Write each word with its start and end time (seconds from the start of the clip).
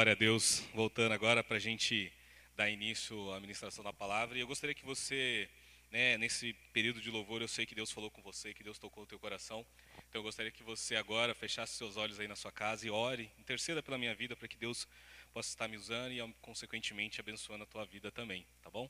Glória 0.00 0.14
a 0.14 0.16
Deus, 0.16 0.64
voltando 0.72 1.12
agora 1.12 1.44
para 1.44 1.58
a 1.58 1.60
gente 1.60 2.10
dar 2.56 2.70
início 2.70 3.30
à 3.34 3.38
ministração 3.38 3.84
da 3.84 3.92
palavra. 3.92 4.38
E 4.38 4.40
eu 4.40 4.46
gostaria 4.46 4.74
que 4.74 4.82
você, 4.82 5.46
né, 5.90 6.16
nesse 6.16 6.54
período 6.72 7.02
de 7.02 7.10
louvor, 7.10 7.42
eu 7.42 7.48
sei 7.48 7.66
que 7.66 7.74
Deus 7.74 7.92
falou 7.92 8.10
com 8.10 8.22
você, 8.22 8.54
que 8.54 8.64
Deus 8.64 8.78
tocou 8.78 9.02
o 9.02 9.06
teu 9.06 9.18
coração. 9.18 9.62
Então 10.08 10.20
eu 10.20 10.22
gostaria 10.22 10.50
que 10.50 10.62
você 10.62 10.96
agora 10.96 11.34
fechasse 11.34 11.74
seus 11.74 11.98
olhos 11.98 12.18
aí 12.18 12.26
na 12.26 12.34
sua 12.34 12.50
casa 12.50 12.86
e 12.86 12.90
ore, 12.90 13.30
interceda 13.38 13.82
pela 13.82 13.98
minha 13.98 14.14
vida 14.14 14.34
para 14.34 14.48
que 14.48 14.56
Deus 14.56 14.88
possa 15.34 15.50
estar 15.50 15.68
me 15.68 15.76
usando 15.76 16.12
e, 16.12 16.34
consequentemente, 16.40 17.20
abençoando 17.20 17.64
a 17.64 17.66
tua 17.66 17.84
vida 17.84 18.10
também, 18.10 18.46
tá 18.62 18.70
bom? 18.70 18.88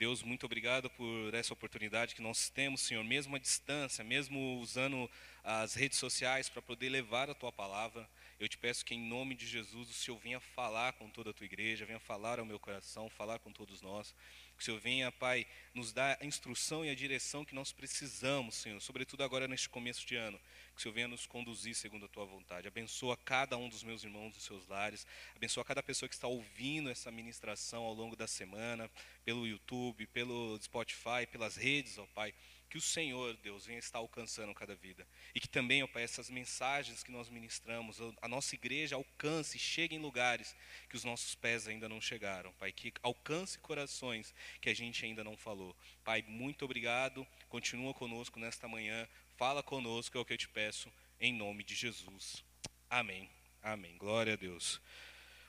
Deus, 0.00 0.20
muito 0.24 0.46
obrigado 0.46 0.90
por 0.90 1.32
essa 1.32 1.52
oportunidade 1.52 2.12
que 2.12 2.22
nós 2.22 2.48
temos, 2.48 2.80
Senhor, 2.80 3.04
mesmo 3.04 3.36
à 3.36 3.38
distância, 3.38 4.02
mesmo 4.02 4.58
usando 4.58 5.08
as 5.44 5.74
redes 5.74 5.98
sociais 5.98 6.48
para 6.48 6.60
poder 6.60 6.88
levar 6.88 7.30
a 7.30 7.34
tua 7.34 7.52
palavra. 7.52 8.10
Eu 8.40 8.48
te 8.48 8.56
peço 8.56 8.86
que, 8.86 8.94
em 8.94 8.98
nome 8.98 9.34
de 9.34 9.46
Jesus, 9.46 9.90
o 9.90 9.92
Senhor 9.92 10.16
venha 10.16 10.40
falar 10.40 10.94
com 10.94 11.10
toda 11.10 11.28
a 11.28 11.32
tua 11.34 11.44
igreja, 11.44 11.84
venha 11.84 12.00
falar 12.00 12.38
ao 12.38 12.46
meu 12.46 12.58
coração, 12.58 13.10
falar 13.10 13.38
com 13.38 13.52
todos 13.52 13.82
nós. 13.82 14.14
Que 14.56 14.62
o 14.62 14.64
Senhor 14.64 14.80
venha, 14.80 15.12
Pai, 15.12 15.46
nos 15.74 15.92
dar 15.92 16.16
a 16.18 16.24
instrução 16.24 16.82
e 16.82 16.88
a 16.88 16.94
direção 16.94 17.44
que 17.44 17.54
nós 17.54 17.70
precisamos, 17.70 18.54
Senhor, 18.54 18.80
sobretudo 18.80 19.22
agora 19.22 19.46
neste 19.46 19.68
começo 19.68 20.06
de 20.06 20.16
ano. 20.16 20.40
Que 20.72 20.78
o 20.78 20.80
Senhor 20.80 20.94
venha 20.94 21.08
nos 21.08 21.26
conduzir 21.26 21.74
segundo 21.74 22.06
a 22.06 22.08
tua 22.08 22.24
vontade. 22.24 22.66
Abençoa 22.66 23.14
cada 23.14 23.58
um 23.58 23.68
dos 23.68 23.82
meus 23.82 24.04
irmãos 24.04 24.32
dos 24.32 24.42
seus 24.42 24.66
lares. 24.66 25.06
Abençoa 25.36 25.62
cada 25.62 25.82
pessoa 25.82 26.08
que 26.08 26.14
está 26.14 26.26
ouvindo 26.26 26.88
essa 26.88 27.10
ministração 27.10 27.82
ao 27.82 27.92
longo 27.92 28.16
da 28.16 28.26
semana, 28.26 28.90
pelo 29.22 29.46
YouTube, 29.46 30.06
pelo 30.06 30.58
Spotify, 30.62 31.26
pelas 31.30 31.56
redes, 31.56 31.98
ó 31.98 32.06
Pai 32.14 32.32
que 32.70 32.78
o 32.78 32.80
Senhor, 32.80 33.36
Deus, 33.38 33.66
venha 33.66 33.80
estar 33.80 33.98
alcançando 33.98 34.54
cada 34.54 34.76
vida. 34.76 35.04
E 35.34 35.40
que 35.40 35.48
também, 35.48 35.82
ó 35.82 35.88
Pai, 35.88 36.04
essas 36.04 36.30
mensagens 36.30 37.02
que 37.02 37.10
nós 37.10 37.28
ministramos, 37.28 37.98
a 38.22 38.28
nossa 38.28 38.54
igreja 38.54 38.94
alcance, 38.94 39.58
chegue 39.58 39.96
em 39.96 39.98
lugares 39.98 40.54
que 40.88 40.94
os 40.94 41.02
nossos 41.02 41.34
pés 41.34 41.66
ainda 41.66 41.88
não 41.88 42.00
chegaram, 42.00 42.52
Pai. 42.52 42.70
Que 42.70 42.92
alcance 43.02 43.58
corações 43.58 44.32
que 44.60 44.70
a 44.70 44.74
gente 44.74 45.04
ainda 45.04 45.24
não 45.24 45.36
falou. 45.36 45.76
Pai, 46.04 46.22
muito 46.22 46.64
obrigado. 46.64 47.26
Continua 47.48 47.92
conosco 47.92 48.38
nesta 48.38 48.68
manhã. 48.68 49.08
Fala 49.36 49.64
conosco, 49.64 50.16
é 50.16 50.20
o 50.20 50.24
que 50.24 50.32
eu 50.32 50.38
te 50.38 50.48
peço, 50.48 50.92
em 51.20 51.32
nome 51.32 51.64
de 51.64 51.74
Jesus. 51.74 52.44
Amém. 52.88 53.28
Amém. 53.60 53.96
Glória 53.98 54.34
a 54.34 54.36
Deus. 54.36 54.80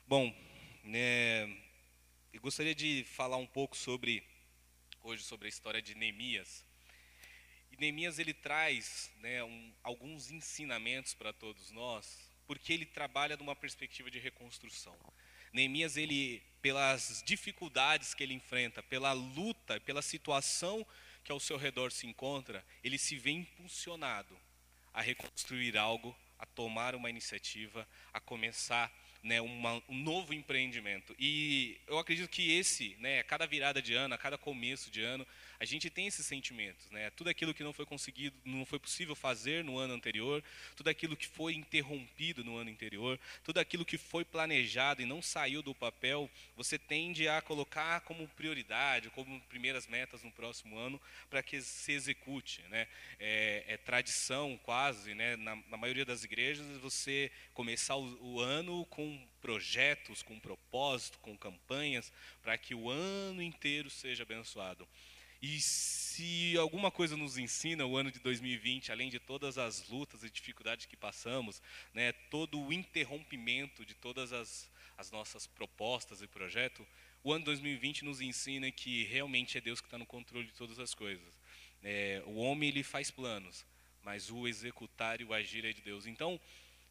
Bom, 0.07 0.35
né, 0.83 1.43
eu 2.33 2.41
gostaria 2.41 2.73
de 2.73 3.03
falar 3.03 3.37
um 3.37 3.45
pouco 3.45 3.77
sobre, 3.77 4.23
hoje, 5.03 5.23
sobre 5.23 5.45
a 5.45 5.49
história 5.49 5.83
de 5.83 5.93
Neemias. 5.93 6.65
Neemias 7.81 8.19
ele 8.19 8.31
traz 8.31 9.09
né, 9.21 9.43
um, 9.43 9.73
alguns 9.81 10.29
ensinamentos 10.29 11.15
para 11.15 11.33
todos 11.33 11.71
nós, 11.71 12.29
porque 12.45 12.71
ele 12.71 12.85
trabalha 12.85 13.35
numa 13.35 13.55
perspectiva 13.55 14.11
de 14.11 14.19
reconstrução. 14.19 14.95
Neemias 15.51 15.97
ele, 15.97 16.43
pelas 16.61 17.23
dificuldades 17.25 18.13
que 18.13 18.21
ele 18.21 18.35
enfrenta, 18.35 18.83
pela 18.83 19.13
luta, 19.13 19.79
pela 19.79 20.03
situação 20.03 20.85
que 21.23 21.31
ao 21.31 21.39
seu 21.39 21.57
redor 21.57 21.91
se 21.91 22.05
encontra, 22.05 22.63
ele 22.83 22.99
se 22.99 23.17
vê 23.17 23.31
impulsionado 23.31 24.37
a 24.93 25.01
reconstruir 25.01 25.75
algo, 25.75 26.15
a 26.37 26.45
tomar 26.45 26.93
uma 26.93 27.09
iniciativa, 27.09 27.87
a 28.13 28.19
começar 28.19 28.93
né, 29.23 29.39
uma, 29.41 29.81
um 29.87 29.97
novo 29.97 30.33
empreendimento. 30.33 31.15
E 31.17 31.79
eu 31.87 31.97
acredito 31.97 32.29
que 32.29 32.51
esse, 32.51 32.95
né, 32.99 33.23
cada 33.23 33.45
virada 33.45 33.81
de 33.81 33.93
ano, 33.93 34.13
a 34.13 34.17
cada 34.17 34.37
começo 34.37 34.89
de 34.89 35.01
ano, 35.01 35.25
a 35.61 35.65
gente 35.65 35.91
tem 35.91 36.07
esses 36.07 36.25
sentimentos, 36.25 36.89
né? 36.89 37.11
Tudo 37.11 37.29
aquilo 37.29 37.53
que 37.53 37.63
não 37.63 37.71
foi 37.71 37.85
conseguido, 37.85 38.35
não 38.43 38.65
foi 38.65 38.79
possível 38.79 39.15
fazer 39.15 39.63
no 39.63 39.77
ano 39.77 39.93
anterior, 39.93 40.43
tudo 40.75 40.89
aquilo 40.89 41.15
que 41.15 41.27
foi 41.27 41.53
interrompido 41.53 42.43
no 42.43 42.57
ano 42.57 42.71
anterior, 42.71 43.19
tudo 43.43 43.59
aquilo 43.59 43.85
que 43.85 43.95
foi 43.95 44.25
planejado 44.25 45.03
e 45.03 45.05
não 45.05 45.21
saiu 45.21 45.61
do 45.61 45.75
papel, 45.75 46.27
você 46.57 46.79
tende 46.79 47.27
a 47.27 47.43
colocar 47.43 48.01
como 48.01 48.27
prioridade, 48.29 49.11
como 49.11 49.39
primeiras 49.41 49.85
metas 49.85 50.23
no 50.23 50.31
próximo 50.31 50.79
ano, 50.79 50.99
para 51.29 51.43
que 51.43 51.61
se 51.61 51.91
execute, 51.91 52.63
né? 52.63 52.87
É, 53.19 53.63
é 53.67 53.77
tradição 53.77 54.59
quase, 54.63 55.13
né? 55.13 55.35
Na, 55.35 55.55
na, 55.69 55.77
maioria 55.77 56.03
das 56.03 56.23
igrejas, 56.23 56.65
você 56.79 57.31
começar 57.53 57.97
o, 57.97 58.33
o 58.33 58.39
ano 58.39 58.83
com 58.87 59.23
projetos, 59.39 60.23
com 60.23 60.39
propósito, 60.39 61.19
com 61.19 61.37
campanhas, 61.37 62.11
para 62.41 62.57
que 62.57 62.73
o 62.73 62.89
ano 62.89 63.43
inteiro 63.43 63.91
seja 63.91 64.23
abençoado. 64.23 64.87
E 65.41 65.59
se 65.59 66.55
alguma 66.57 66.91
coisa 66.91 67.17
nos 67.17 67.37
ensina 67.37 67.85
o 67.85 67.97
ano 67.97 68.11
de 68.11 68.19
2020, 68.19 68.91
além 68.91 69.09
de 69.09 69.19
todas 69.19 69.57
as 69.57 69.87
lutas 69.89 70.23
e 70.23 70.29
dificuldades 70.29 70.85
que 70.85 70.95
passamos, 70.95 71.61
né, 71.93 72.11
todo 72.29 72.61
o 72.61 72.71
interrompimento 72.71 73.83
de 73.83 73.95
todas 73.95 74.31
as, 74.31 74.69
as 74.97 75.09
nossas 75.09 75.47
propostas 75.47 76.21
e 76.21 76.27
projetos, 76.27 76.85
o 77.23 77.33
ano 77.33 77.45
2020 77.45 78.05
nos 78.05 78.21
ensina 78.21 78.71
que 78.71 79.03
realmente 79.05 79.57
é 79.57 79.61
Deus 79.61 79.81
que 79.81 79.87
está 79.87 79.97
no 79.97 80.05
controle 80.05 80.45
de 80.45 80.53
todas 80.53 80.77
as 80.77 80.93
coisas. 80.93 81.33
É, 81.81 82.21
o 82.27 82.35
homem 82.35 82.69
ele 82.69 82.83
faz 82.83 83.09
planos, 83.09 83.65
mas 84.03 84.29
o 84.29 84.47
executar 84.47 85.21
e 85.21 85.23
o 85.23 85.33
agir 85.33 85.65
é 85.65 85.73
de 85.73 85.81
Deus. 85.81 86.05
Então, 86.05 86.39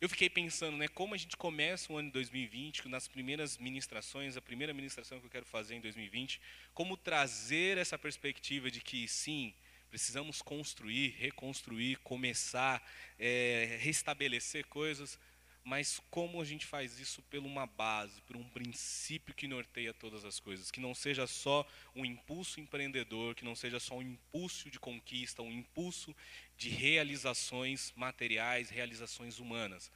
eu 0.01 0.09
fiquei 0.09 0.31
pensando, 0.31 0.79
né, 0.79 0.89
como 0.89 1.15
a 1.15 1.17
gente 1.19 1.37
começa 1.37 1.93
o 1.93 1.97
ano 1.99 2.09
de 2.09 2.15
2020, 2.15 2.89
nas 2.89 3.07
primeiras 3.07 3.59
ministrações, 3.59 4.35
a 4.37 4.41
primeira 4.41 4.73
ministração 4.73 5.21
que 5.21 5.27
eu 5.27 5.31
quero 5.31 5.45
fazer 5.45 5.75
em 5.75 5.81
2020, 5.81 6.41
como 6.73 6.97
trazer 6.97 7.77
essa 7.77 7.99
perspectiva 7.99 8.71
de 8.71 8.81
que 8.81 9.07
sim, 9.07 9.53
precisamos 9.91 10.41
construir, 10.41 11.17
reconstruir, 11.19 11.97
começar, 11.99 12.83
é, 13.19 13.77
restabelecer 13.81 14.67
coisas, 14.69 15.19
mas 15.65 16.01
como 16.11 16.41
a 16.41 16.45
gente 16.45 16.65
faz 16.67 16.99
isso 16.99 17.23
por 17.23 17.39
uma 17.39 17.67
base, 17.67 18.21
por 18.23 18.37
um 18.37 18.45
princípio 18.45 19.35
que 19.35 19.47
norteia 19.47 19.93
todas 19.93 20.25
as 20.25 20.41
coisas, 20.41 20.71
que 20.71 20.81
não 20.81 20.95
seja 20.95 21.27
só 21.27 21.67
um 21.95 22.05
impulso 22.05 22.61
empreendedor, 22.61 23.35
que 23.35 23.45
não 23.45 23.55
seja 23.55 23.79
só 23.79 23.97
um 23.97 24.03
impulso 24.03 24.71
de 24.71 24.79
conquista, 24.79 25.43
um 25.43 25.53
impulso 25.53 26.15
de 26.57 26.69
realizações 26.69 27.93
materiais, 27.95 28.71
realizações 28.71 29.39
humanas. 29.39 29.91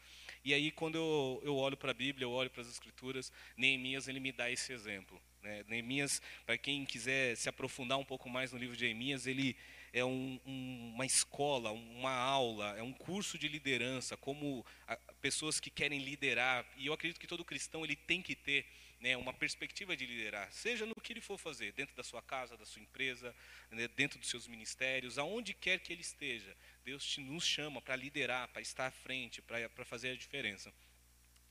E 0.44 0.52
aí, 0.52 0.70
quando 0.70 0.96
eu, 0.96 1.42
eu 1.44 1.56
olho 1.56 1.76
para 1.76 1.90
a 1.90 1.94
Bíblia, 1.94 2.26
eu 2.26 2.30
olho 2.30 2.50
para 2.50 2.62
as 2.62 2.68
Escrituras, 2.68 3.32
Neemias 3.56 4.08
ele 4.08 4.20
me 4.20 4.32
dá 4.32 4.50
esse 4.50 4.72
exemplo. 4.72 5.20
Né? 5.42 5.64
Neemias, 5.68 6.20
para 6.44 6.58
quem 6.58 6.84
quiser 6.84 7.36
se 7.36 7.48
aprofundar 7.48 7.98
um 7.98 8.04
pouco 8.04 8.28
mais 8.28 8.52
no 8.52 8.58
livro 8.58 8.76
de 8.76 8.84
Neemias, 8.84 9.26
ele 9.26 9.56
é 9.94 10.04
um, 10.04 10.40
um, 10.44 10.92
uma 10.92 11.06
escola, 11.06 11.70
uma 11.70 12.10
aula, 12.10 12.76
é 12.76 12.82
um 12.82 12.92
curso 12.92 13.38
de 13.38 13.46
liderança, 13.46 14.16
como 14.16 14.66
a, 14.88 14.96
pessoas 15.22 15.60
que 15.60 15.70
querem 15.70 16.00
liderar. 16.00 16.66
E 16.76 16.88
eu 16.88 16.92
acredito 16.92 17.20
que 17.20 17.28
todo 17.28 17.44
cristão 17.44 17.84
ele 17.84 17.94
tem 17.94 18.20
que 18.20 18.34
ter 18.34 18.66
né, 19.00 19.16
uma 19.16 19.32
perspectiva 19.32 19.96
de 19.96 20.04
liderar, 20.04 20.50
seja 20.52 20.84
no 20.84 20.96
que 20.96 21.12
ele 21.12 21.20
for 21.20 21.38
fazer, 21.38 21.72
dentro 21.72 21.94
da 21.94 22.02
sua 22.02 22.20
casa, 22.20 22.56
da 22.56 22.66
sua 22.66 22.82
empresa, 22.82 23.32
né, 23.70 23.86
dentro 23.86 24.18
dos 24.18 24.28
seus 24.28 24.48
ministérios, 24.48 25.16
aonde 25.16 25.54
quer 25.54 25.78
que 25.78 25.92
ele 25.92 26.02
esteja. 26.02 26.56
Deus 26.84 27.04
te, 27.04 27.20
nos 27.20 27.46
chama 27.46 27.80
para 27.80 27.94
liderar, 27.94 28.48
para 28.48 28.62
estar 28.62 28.86
à 28.86 28.90
frente, 28.90 29.40
para 29.42 29.84
fazer 29.84 30.10
a 30.10 30.16
diferença. 30.16 30.74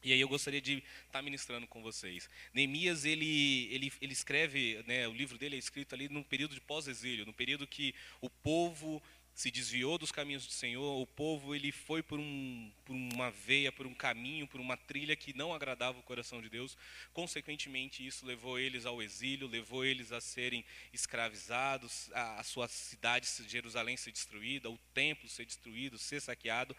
E 0.04 0.12
aí 0.12 0.20
eu 0.20 0.28
gostaria 0.28 0.62
de 0.62 0.84
estar 1.06 1.22
ministrando 1.22 1.66
com 1.68 1.82
vocês. 1.82 2.30
Neemias, 2.54 3.06
ele, 3.06 3.70
ele, 3.72 3.92
ele 4.02 4.14
escreve, 4.14 4.84
né, 4.86 5.08
o 5.08 5.14
livro 5.14 5.38
dele 5.38 5.56
é 5.56 5.60
escrito 5.60 5.96
ali 5.96 6.10
num 6.10 6.24
período 6.24 6.54
de 6.54 6.62
pós-exílio, 6.62 7.26
no 7.26 7.34
período 7.34 7.66
que 7.66 7.96
o 8.22 8.30
povo 8.30 9.02
se 9.34 9.50
desviou 9.50 9.98
dos 9.98 10.12
caminhos 10.12 10.46
do 10.46 10.52
Senhor, 10.52 11.02
o 11.02 11.08
povo 11.08 11.56
ele 11.56 11.72
foi 11.72 12.04
por, 12.04 12.20
um, 12.20 12.72
por 12.86 12.94
uma 12.94 13.32
veia, 13.32 13.72
por 13.72 13.88
um 13.88 13.94
caminho, 13.94 14.48
por 14.48 14.62
uma 14.62 14.78
trilha 14.78 15.16
que 15.16 15.36
não 15.36 15.54
agradava 15.54 15.98
o 15.98 16.04
coração 16.04 16.40
de 16.40 16.50
Deus. 16.50 16.78
Consequentemente, 17.14 18.06
isso 18.06 18.26
levou 18.26 18.60
eles 18.60 18.86
ao 18.86 19.02
exílio, 19.02 19.48
levou 19.48 19.84
eles 19.84 20.12
a 20.12 20.22
serem 20.22 20.64
escravizados, 20.94 22.12
a, 22.14 22.40
a 22.40 22.44
sua 22.44 22.68
cidade, 22.68 23.28
Jerusalém, 23.48 23.98
ser 23.98 24.12
destruída, 24.12 24.70
o 24.70 24.78
templo 24.94 25.28
ser 25.28 25.46
destruído, 25.46 25.98
ser 25.98 26.22
saqueado. 26.22 26.76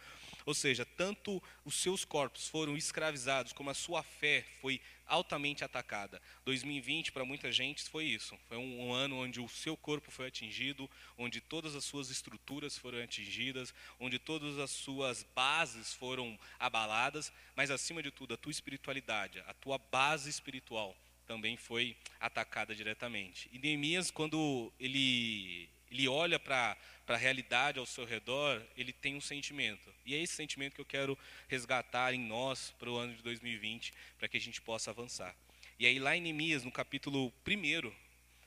Ou 0.46 0.54
seja, 0.54 0.84
tanto 0.84 1.42
os 1.64 1.74
seus 1.74 2.04
corpos 2.04 2.46
foram 2.46 2.76
escravizados, 2.76 3.52
como 3.52 3.70
a 3.70 3.74
sua 3.74 4.04
fé 4.04 4.44
foi 4.60 4.80
altamente 5.06 5.64
atacada. 5.64 6.20
2020 6.44 7.12
para 7.12 7.24
muita 7.24 7.50
gente 7.52 7.82
foi 7.88 8.04
isso. 8.04 8.36
Foi 8.48 8.56
um, 8.56 8.88
um, 8.88 8.92
ano 8.92 9.16
onde 9.16 9.40
o 9.40 9.48
seu 9.48 9.76
corpo 9.76 10.10
foi 10.10 10.28
atingido, 10.28 10.90
onde 11.16 11.40
todas 11.40 11.74
as 11.74 11.84
suas 11.84 12.10
estruturas 12.10 12.76
foram 12.76 13.02
atingidas, 13.02 13.74
onde 13.98 14.18
todas 14.18 14.58
as 14.58 14.70
suas 14.70 15.22
bases 15.34 15.92
foram 15.94 16.38
abaladas, 16.58 17.32
mas 17.54 17.70
acima 17.70 18.02
de 18.02 18.10
tudo 18.10 18.34
a 18.34 18.36
tua 18.36 18.52
espiritualidade, 18.52 19.40
a 19.40 19.54
tua 19.54 19.78
base 19.78 20.28
espiritual 20.30 20.96
também 21.26 21.56
foi 21.56 21.96
atacada 22.20 22.74
diretamente. 22.74 23.48
E 23.52 23.58
Neemias, 23.58 24.10
quando 24.10 24.72
ele 24.78 25.68
ele 25.94 26.08
olha 26.08 26.40
para 26.40 26.76
a 27.06 27.16
realidade 27.16 27.78
ao 27.78 27.86
seu 27.86 28.04
redor, 28.04 28.60
ele 28.76 28.92
tem 28.92 29.14
um 29.14 29.20
sentimento. 29.20 29.94
E 30.04 30.12
é 30.12 30.18
esse 30.18 30.32
sentimento 30.32 30.74
que 30.74 30.80
eu 30.80 30.84
quero 30.84 31.16
resgatar 31.46 32.12
em 32.12 32.18
nós 32.18 32.74
para 32.80 32.90
o 32.90 32.96
ano 32.96 33.14
de 33.14 33.22
2020, 33.22 33.94
para 34.18 34.26
que 34.26 34.36
a 34.36 34.40
gente 34.40 34.60
possa 34.60 34.90
avançar. 34.90 35.36
E 35.78 35.86
aí, 35.86 36.00
lá 36.00 36.16
em 36.16 36.20
Neemias, 36.20 36.64
no 36.64 36.72
capítulo 36.72 37.32
1, 37.46 37.92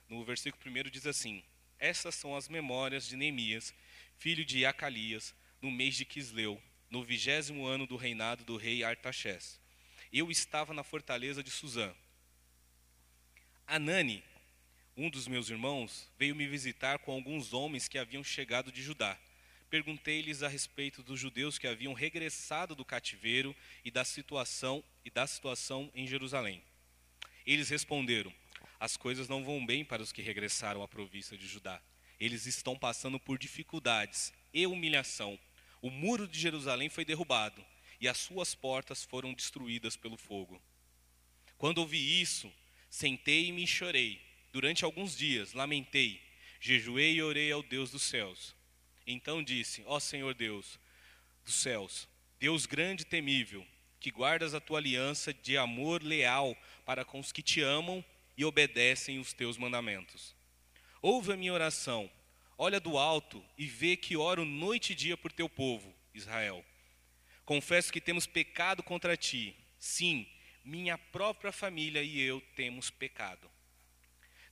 no 0.09 0.25
versículo 0.25 0.61
1, 0.65 0.89
diz 0.89 1.07
assim: 1.07 1.41
Essas 1.79 2.15
são 2.15 2.35
as 2.35 2.49
memórias 2.49 3.07
de 3.07 3.15
Neemias, 3.15 3.73
filho 4.17 4.43
de 4.43 4.65
Acalias, 4.65 5.33
no 5.61 5.71
mês 5.71 5.95
de 5.95 6.03
Quisleu, 6.03 6.61
no 6.89 7.01
vigésimo 7.01 7.65
ano 7.65 7.87
do 7.87 7.95
reinado 7.95 8.43
do 8.43 8.57
rei 8.57 8.83
Artaxés. 8.83 9.57
eu 10.11 10.29
estava 10.29 10.73
na 10.73 10.83
fortaleza 10.83 11.41
de 11.41 11.49
Suzã. 11.49 11.95
Anani, 13.65 14.21
um 14.97 15.09
dos 15.09 15.27
meus 15.27 15.49
irmãos, 15.49 16.09
veio 16.17 16.35
me 16.35 16.47
visitar 16.47 16.97
com 16.99 17.11
alguns 17.11 17.53
homens 17.53 17.87
que 17.87 17.99
haviam 17.99 18.23
chegado 18.23 18.71
de 18.71 18.81
Judá. 18.81 19.17
Perguntei-lhes 19.69 20.41
a 20.41 20.47
respeito 20.47 21.03
dos 21.03 21.19
judeus 21.19 21.59
que 21.59 21.67
haviam 21.67 21.93
regressado 21.93 22.73
do 22.73 22.83
cativeiro 22.83 23.55
e 23.85 23.91
da 23.91 24.03
situação 24.03 24.83
e 25.05 25.09
da 25.09 25.27
situação 25.27 25.91
em 25.93 26.07
Jerusalém. 26.07 26.63
Eles 27.45 27.69
responderam: 27.69 28.33
As 28.79 28.97
coisas 28.97 29.29
não 29.29 29.43
vão 29.43 29.65
bem 29.65 29.85
para 29.85 30.01
os 30.01 30.11
que 30.11 30.21
regressaram 30.21 30.81
à 30.81 30.87
província 30.87 31.37
de 31.37 31.47
Judá. 31.47 31.81
Eles 32.19 32.45
estão 32.45 32.77
passando 32.77 33.19
por 33.19 33.37
dificuldades 33.37 34.33
e 34.53 34.65
humilhação. 34.65 35.37
O 35.81 35.91
muro 35.91 36.27
de 36.27 36.39
Jerusalém 36.39 36.89
foi 36.89 37.05
derrubado 37.05 37.63
e 38.01 38.07
as 38.07 38.17
suas 38.17 38.55
portas 38.55 39.03
foram 39.03 39.33
destruídas 39.33 39.95
pelo 39.95 40.17
fogo. 40.17 40.61
Quando 41.57 41.79
ouvi 41.79 42.21
isso, 42.21 42.51
Sentei-me 42.89 43.63
e 43.63 43.67
chorei. 43.67 44.26
Durante 44.57 44.83
alguns 44.83 45.15
dias 45.15 45.53
lamentei, 45.53 46.19
jejuei 46.59 47.13
e 47.13 47.21
orei 47.21 47.51
ao 47.51 47.61
Deus 47.61 47.91
dos 47.91 48.01
céus. 48.01 48.55
Então 49.05 49.43
disse: 49.43 49.83
Ó 49.85 49.99
Senhor 49.99 50.33
Deus 50.33 50.79
dos 51.45 51.53
céus, 51.53 52.07
Deus 52.39 52.65
grande 52.65 53.03
e 53.03 53.05
temível, 53.05 53.63
que 53.99 54.09
guardas 54.09 54.55
a 54.55 54.59
tua 54.59 54.79
aliança 54.79 55.31
de 55.31 55.55
amor 55.59 56.01
leal 56.01 56.57
para 56.83 57.05
com 57.05 57.19
os 57.19 57.31
que 57.31 57.43
te 57.43 57.61
amam 57.61 58.03
e 58.35 58.43
obedecem 58.43 59.19
os 59.19 59.31
teus 59.31 59.59
mandamentos. 59.59 60.35
Ouve 61.03 61.33
a 61.33 61.37
minha 61.37 61.53
oração, 61.53 62.09
olha 62.57 62.79
do 62.79 62.97
alto 62.97 63.45
e 63.59 63.67
vê 63.67 63.95
que 63.95 64.17
oro 64.17 64.43
noite 64.43 64.93
e 64.93 64.95
dia 64.95 65.15
por 65.15 65.31
teu 65.31 65.47
povo, 65.47 65.93
Israel. 66.15 66.65
Confesso 67.45 67.93
que 67.93 68.01
temos 68.01 68.25
pecado 68.25 68.81
contra 68.81 69.15
ti. 69.15 69.55
Sim, 69.77 70.27
minha 70.65 70.97
própria 70.97 71.51
família 71.51 72.01
e 72.01 72.19
eu 72.19 72.41
temos 72.55 72.89
pecado. 72.89 73.47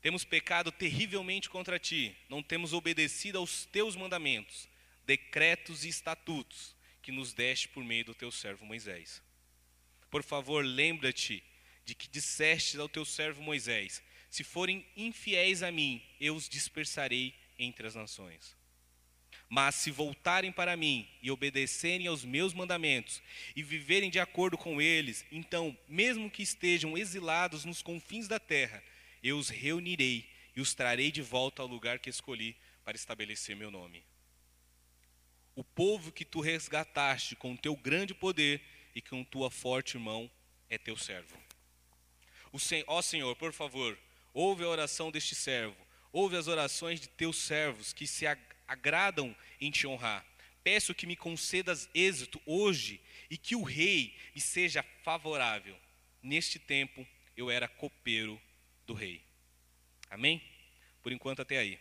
Temos 0.05 0.23
pecado 0.23 0.71
terrivelmente 0.71 1.49
contra 1.49 1.79
ti, 1.79 2.15
não 2.29 2.43
temos 2.43 2.73
obedecido 2.73 3.39
aos 3.39 3.65
teus 3.65 3.95
mandamentos, 3.95 4.69
decretos 5.03 5.83
e 5.83 5.89
estatutos 5.89 6.75
que 7.01 7.11
nos 7.11 7.33
deste 7.33 7.67
por 7.69 7.83
meio 7.83 8.05
do 8.05 8.13
teu 8.13 8.29
servo 8.29 8.67
Moisés. 8.67 9.19
Por 10.11 10.21
favor, 10.21 10.63
lembra-te 10.63 11.43
de 11.83 11.95
que 11.95 12.07
disseste 12.07 12.77
ao 12.77 12.87
teu 12.87 13.03
servo 13.03 13.41
Moisés: 13.41 14.03
Se 14.29 14.43
forem 14.43 14.85
infiéis 14.95 15.63
a 15.63 15.71
mim, 15.71 15.99
eu 16.21 16.35
os 16.35 16.47
dispersarei 16.47 17.33
entre 17.57 17.87
as 17.87 17.95
nações. 17.95 18.55
Mas 19.49 19.73
se 19.73 19.89
voltarem 19.89 20.51
para 20.51 20.77
mim 20.77 21.09
e 21.19 21.31
obedecerem 21.31 22.05
aos 22.05 22.23
meus 22.23 22.53
mandamentos 22.53 23.23
e 23.55 23.63
viverem 23.63 24.11
de 24.11 24.19
acordo 24.19 24.55
com 24.55 24.79
eles, 24.79 25.25
então, 25.31 25.75
mesmo 25.89 26.29
que 26.29 26.43
estejam 26.43 26.95
exilados 26.95 27.65
nos 27.65 27.81
confins 27.81 28.27
da 28.27 28.39
terra, 28.39 28.83
eu 29.25 29.39
os 29.39 29.49
reunirei 29.49 30.29
e 30.55 30.61
os 30.61 30.75
trarei 30.75 31.11
de 31.11 31.23
volta 31.23 31.63
ao 31.63 31.67
lugar 31.67 31.97
que 31.97 32.11
escolhi 32.11 32.55
para 32.83 32.95
estabelecer 32.95 33.55
meu 33.55 33.71
nome. 33.71 34.05
O 35.55 35.63
povo 35.63 36.11
que 36.11 36.23
tu 36.23 36.41
resgataste 36.41 37.35
com 37.35 37.57
teu 37.57 37.75
grande 37.75 38.13
poder 38.13 38.61
e 38.93 39.01
com 39.01 39.23
tua 39.23 39.49
forte 39.49 39.97
mão 39.97 40.29
é 40.69 40.77
teu 40.77 40.95
servo. 40.95 41.35
O 42.51 42.59
ó 42.85 43.01
Senhor, 43.01 43.35
por 43.35 43.51
favor, 43.51 43.97
ouve 44.31 44.63
a 44.63 44.67
oração 44.67 45.09
deste 45.09 45.33
servo, 45.33 45.75
ouve 46.11 46.37
as 46.37 46.47
orações 46.47 47.01
de 47.01 47.09
teus 47.09 47.37
servos 47.37 47.93
que 47.93 48.05
se 48.05 48.25
agradam 48.67 49.35
em 49.59 49.71
te 49.71 49.87
honrar. 49.87 50.23
Peço 50.63 50.93
que 50.93 51.07
me 51.07 51.15
concedas 51.15 51.89
êxito 51.95 52.39
hoje 52.45 53.01
e 53.29 53.37
que 53.37 53.55
o 53.55 53.63
rei 53.63 54.15
me 54.35 54.41
seja 54.41 54.83
favorável. 55.03 55.75
Neste 56.21 56.59
tempo 56.59 57.05
eu 57.35 57.49
era 57.49 57.67
copeiro 57.67 58.39
do 58.85 58.93
rei. 58.93 59.21
Amém? 60.09 60.41
Por 61.01 61.11
enquanto 61.11 61.41
até 61.41 61.57
aí. 61.57 61.79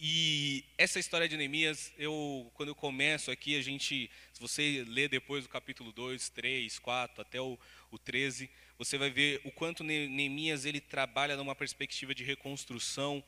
E 0.00 0.64
essa 0.78 1.00
história 1.00 1.28
de 1.28 1.36
Neemias, 1.36 1.92
eu, 1.98 2.48
quando 2.54 2.68
eu 2.68 2.74
começo 2.74 3.32
aqui, 3.32 3.58
a 3.58 3.62
gente, 3.62 4.08
se 4.32 4.40
você 4.40 4.84
ler 4.86 5.08
depois 5.08 5.44
o 5.44 5.48
capítulo 5.48 5.90
2, 5.90 6.28
3, 6.28 6.78
4, 6.78 7.20
até 7.20 7.40
o, 7.40 7.58
o 7.90 7.98
13, 7.98 8.48
você 8.78 8.96
vai 8.96 9.10
ver 9.10 9.40
o 9.44 9.50
quanto 9.50 9.82
Neemias 9.82 10.64
ele 10.64 10.80
trabalha 10.80 11.36
numa 11.36 11.54
perspectiva 11.54 12.14
de 12.14 12.22
reconstrução, 12.22 13.24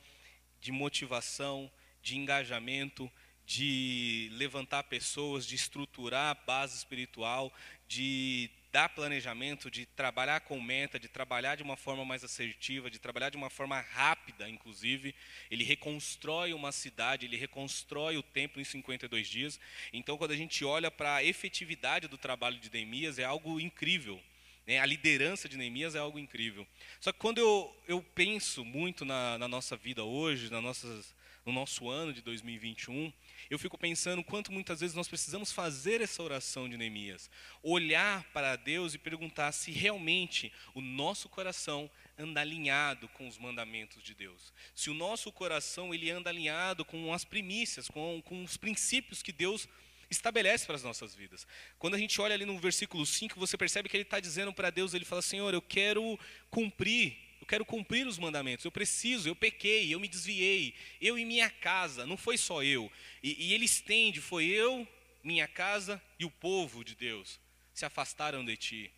de 0.61 0.71
motivação, 0.71 1.69
de 2.01 2.17
engajamento, 2.17 3.11
de 3.45 4.29
levantar 4.31 4.83
pessoas, 4.83 5.45
de 5.45 5.55
estruturar 5.55 6.31
a 6.31 6.45
base 6.45 6.77
espiritual, 6.77 7.53
de 7.85 8.49
dar 8.71 8.89
planejamento, 8.89 9.69
de 9.69 9.85
trabalhar 9.85 10.39
com 10.41 10.59
meta, 10.61 10.99
de 10.99 11.07
trabalhar 11.07 11.55
de 11.55 11.63
uma 11.63 11.75
forma 11.75 12.05
mais 12.05 12.23
assertiva, 12.23 12.89
de 12.89 12.99
trabalhar 12.99 13.29
de 13.29 13.37
uma 13.37 13.49
forma 13.49 13.79
rápida, 13.79 14.49
inclusive. 14.49 15.13
Ele 15.49 15.63
reconstrói 15.63 16.53
uma 16.53 16.71
cidade, 16.71 17.25
ele 17.25 17.35
reconstrói 17.35 18.17
o 18.17 18.23
templo 18.23 18.61
em 18.61 18.63
52 18.63 19.27
dias. 19.27 19.59
Então, 19.91 20.17
quando 20.17 20.31
a 20.31 20.37
gente 20.37 20.63
olha 20.63 20.89
para 20.89 21.15
a 21.15 21.23
efetividade 21.23 22.07
do 22.07 22.17
trabalho 22.17 22.59
de 22.59 22.71
Neemias, 22.71 23.19
é 23.19 23.25
algo 23.25 23.59
incrível. 23.59 24.21
Né? 24.65 24.79
A 24.79 24.85
liderança 24.85 25.49
de 25.49 25.57
Neemias 25.57 25.93
é 25.93 25.99
algo 25.99 26.17
incrível. 26.17 26.65
Só 26.99 27.11
que 27.11 27.19
quando 27.19 27.39
eu, 27.39 27.75
eu 27.87 28.01
penso 28.15 28.63
muito 28.63 29.03
na, 29.03 29.37
na 29.37 29.47
nossa 29.47 29.75
vida 29.75 30.03
hoje, 30.03 30.49
nas 30.49 30.63
nossas 30.63 31.21
no 31.45 31.51
nosso 31.51 31.89
ano 31.89 32.13
de 32.13 32.21
2021, 32.21 33.11
eu 33.49 33.59
fico 33.59 33.77
pensando 33.77 34.23
quanto 34.23 34.51
muitas 34.51 34.79
vezes 34.79 34.95
nós 34.95 35.07
precisamos 35.07 35.51
fazer 35.51 36.01
essa 36.01 36.21
oração 36.21 36.69
de 36.69 36.77
Neemias, 36.77 37.29
olhar 37.61 38.23
para 38.33 38.55
Deus 38.55 38.93
e 38.93 38.97
perguntar 38.97 39.51
se 39.51 39.71
realmente 39.71 40.51
o 40.73 40.81
nosso 40.81 41.29
coração 41.29 41.89
anda 42.17 42.41
alinhado 42.41 43.07
com 43.09 43.27
os 43.27 43.37
mandamentos 43.37 44.03
de 44.03 44.13
Deus. 44.13 44.53
Se 44.75 44.89
o 44.89 44.93
nosso 44.93 45.31
coração 45.31 45.93
ele 45.93 46.09
anda 46.09 46.29
alinhado 46.29 46.85
com 46.85 47.13
as 47.13 47.25
primícias, 47.25 47.87
com, 47.87 48.21
com 48.23 48.43
os 48.43 48.57
princípios 48.57 49.21
que 49.23 49.31
Deus 49.31 49.67
estabelece 50.09 50.65
para 50.65 50.75
as 50.75 50.83
nossas 50.83 51.15
vidas. 51.15 51.47
Quando 51.79 51.95
a 51.95 51.97
gente 51.97 52.19
olha 52.19 52.35
ali 52.35 52.45
no 52.45 52.59
versículo 52.59 53.05
5, 53.05 53.39
você 53.39 53.57
percebe 53.57 53.87
que 53.87 53.95
ele 53.95 54.03
está 54.03 54.19
dizendo 54.19 54.53
para 54.53 54.69
Deus, 54.69 54.93
ele 54.93 55.05
fala, 55.05 55.21
Senhor, 55.21 55.53
eu 55.53 55.61
quero 55.61 56.19
cumprir 56.49 57.30
quero 57.51 57.65
cumprir 57.65 58.07
os 58.07 58.17
mandamentos, 58.17 58.63
eu 58.63 58.71
preciso, 58.71 59.27
eu 59.27 59.35
pequei, 59.35 59.93
eu 59.93 59.99
me 59.99 60.07
desviei, 60.07 60.73
eu 61.01 61.19
e 61.19 61.25
minha 61.25 61.49
casa, 61.49 62.05
não 62.05 62.15
foi 62.15 62.37
só 62.37 62.63
eu. 62.63 62.89
E, 63.21 63.47
e 63.47 63.53
ele 63.53 63.65
estende, 63.65 64.21
foi 64.21 64.45
eu, 64.45 64.87
minha 65.21 65.49
casa 65.49 66.01
e 66.17 66.23
o 66.23 66.31
povo 66.31 66.81
de 66.81 66.95
Deus 66.95 67.41
se 67.73 67.83
afastaram 67.83 68.45
de 68.45 68.55
ti. 68.55 68.91